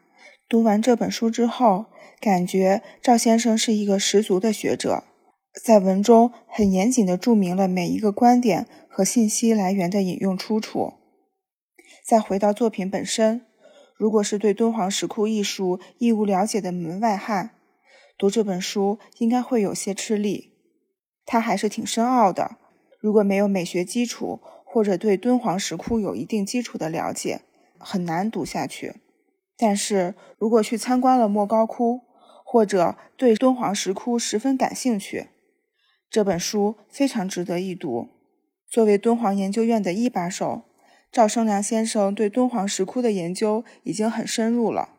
[0.50, 1.86] 读完这本书之后，
[2.20, 5.06] 感觉赵先生是一个十足的学者，
[5.64, 10.96] 在文中很严谨地注明了每一个观点和信息来源的引用出处。
[12.06, 13.46] 再回到作品本身，
[13.96, 17.52] 如果是对敦煌石窟艺术一无了解的门外汉，
[18.18, 20.52] 读这本书应该会有些吃力。
[21.26, 22.58] 它还是挺深奥的，
[23.00, 24.42] 如果没有美学基础。
[24.72, 27.42] 或者对敦煌石窟有一定基础的了解，
[27.80, 28.98] 很难读下去。
[29.58, 32.02] 但是如果去参观了莫高窟，
[32.46, 35.30] 或者对敦煌石窟十分感兴趣，
[36.08, 38.10] 这本书非常值得一读。
[38.70, 40.62] 作为敦煌研究院的一把手，
[41.12, 44.90] 赵生良先生对敦煌石窟的研究已经很深入了，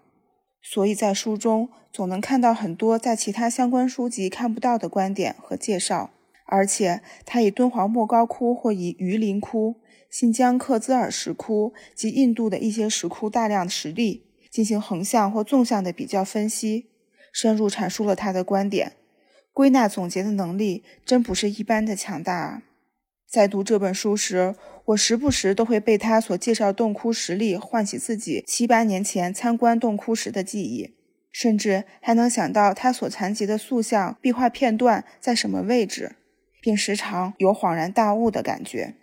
[0.61, 6.11] 所以在书中总能看到很多在其他相关书籍看不到的观点和介绍。
[6.51, 9.76] 而且，他以敦煌莫高窟或以榆林窟、
[10.11, 16.90] 新疆克孜尔石窟及印度的一些石窟大量实例进行横向或纵向的比较分析，
[17.32, 18.94] 深入阐述了他的观点，
[19.53, 22.62] 归纳总结的能力真不是一般的强大啊！
[23.28, 30.96] 在读这本书时，我时不时都会被他所介绍洞窟实例唤起自己七八年前参观洞窟时的记忆，
[31.30, 36.16] 甚至还能想到他所残疾的塑像壁画片段在什么位置。
[36.61, 38.94] 并时常有恍然大悟的感觉。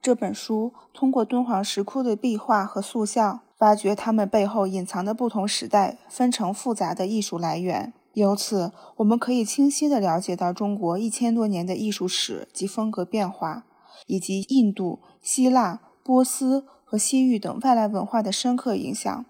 [0.00, 7.92] 这本书通过敦煌石窟的壁画和塑像，发掘它们背后隐藏的不同时代、纷呈复杂的艺术来源。
[8.12, 13.64] 由此，我们可以清晰地了解到中国一千多年的艺术史及风格变化，
[14.06, 19.24] 以及印度、希腊、波斯和西域等外来文化的深刻影响。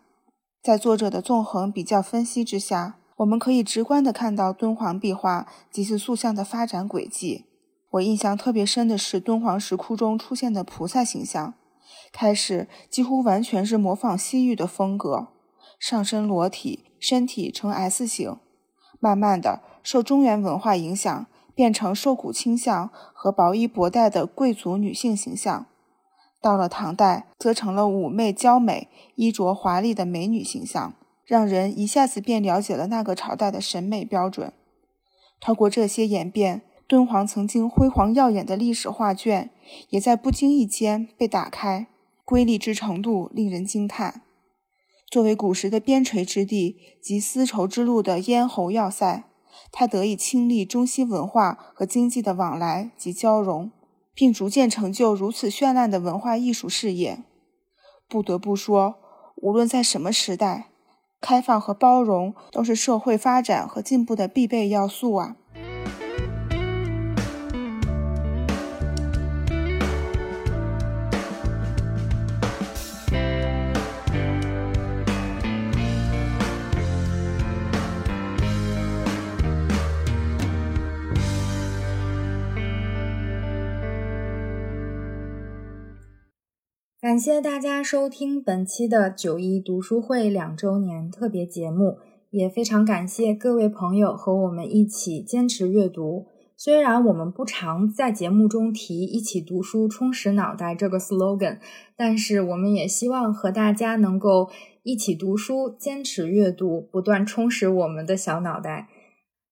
[0.62, 7.44] 在作者的纵横比较分析之下，我们可以直观地看到敦煌壁画及其塑像的发展轨迹。
[7.95, 11.55] 我印象特别深的是敦煌石窟中出现的菩萨形象，
[12.12, 15.28] 开始几乎完全是模仿西域的风格，
[15.78, 18.38] 上身裸体，身体呈 S 型，
[18.99, 25.66] 慢慢的受中原文化影响，变成瘦骨倾向和薄衣薄带的贵族女性形象，
[26.40, 34.53] 到了唐代则成了妩媚娇美、衣着华丽的美女形象，让人一下子便了解了那个朝代的审美标准。
[35.40, 36.62] 透过这些演变。
[36.87, 39.51] 敦煌曾经辉煌耀眼的历史画卷，
[39.89, 41.87] 也在不经意间被打开，
[42.24, 44.22] 瑰丽之程度令人惊叹。
[45.11, 49.24] 作为古时的边陲之地及丝绸之路的咽喉要塞，
[49.72, 53.70] 它得以亲历中西文化和经济的往来及交融，
[54.12, 57.22] 并逐渐成就如此绚烂的文化艺术事业。
[58.07, 58.97] 不得不说，
[59.37, 60.68] 无论在什么时代，
[61.20, 65.37] 开放和包容都是社会发展和进步的必备要素啊。
[87.14, 91.96] 感谢大家收听本期的九一读书会两周年特别节目，
[92.30, 96.26] 也非常感谢各位朋友和我们一起坚持阅读。
[96.56, 101.58] 虽然我们不常在节目中提“一起读书充实脑袋”这个 slogan，
[101.96, 104.50] 但是我们也希望和大家能够
[104.82, 108.88] 一起读书，坚持阅读，不断充实我们的小脑袋。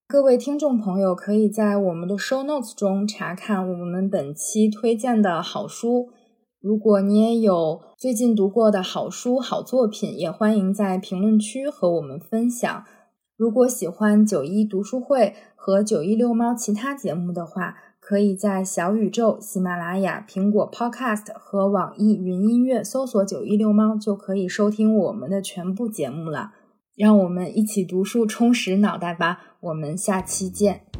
[0.05, 6.09] 各位听众朋友，可以在我们的 show notes 中查看我们本期推荐的好书。
[6.63, 12.85] 如果你也有最近读过的好书、好作品，也欢迎在评论区和我们分享。
[13.35, 26.53] 如果喜欢九一读书会和九一遛猫其他节目的话，可以在小宇宙、喜马拉雅、苹果 Podcast 和网易云音乐搜索“九一遛猫”，就可以收听我们的全部节目了。
[26.95, 29.57] 让我们一起读书，充实脑袋吧！
[29.59, 30.92] 我们下期见。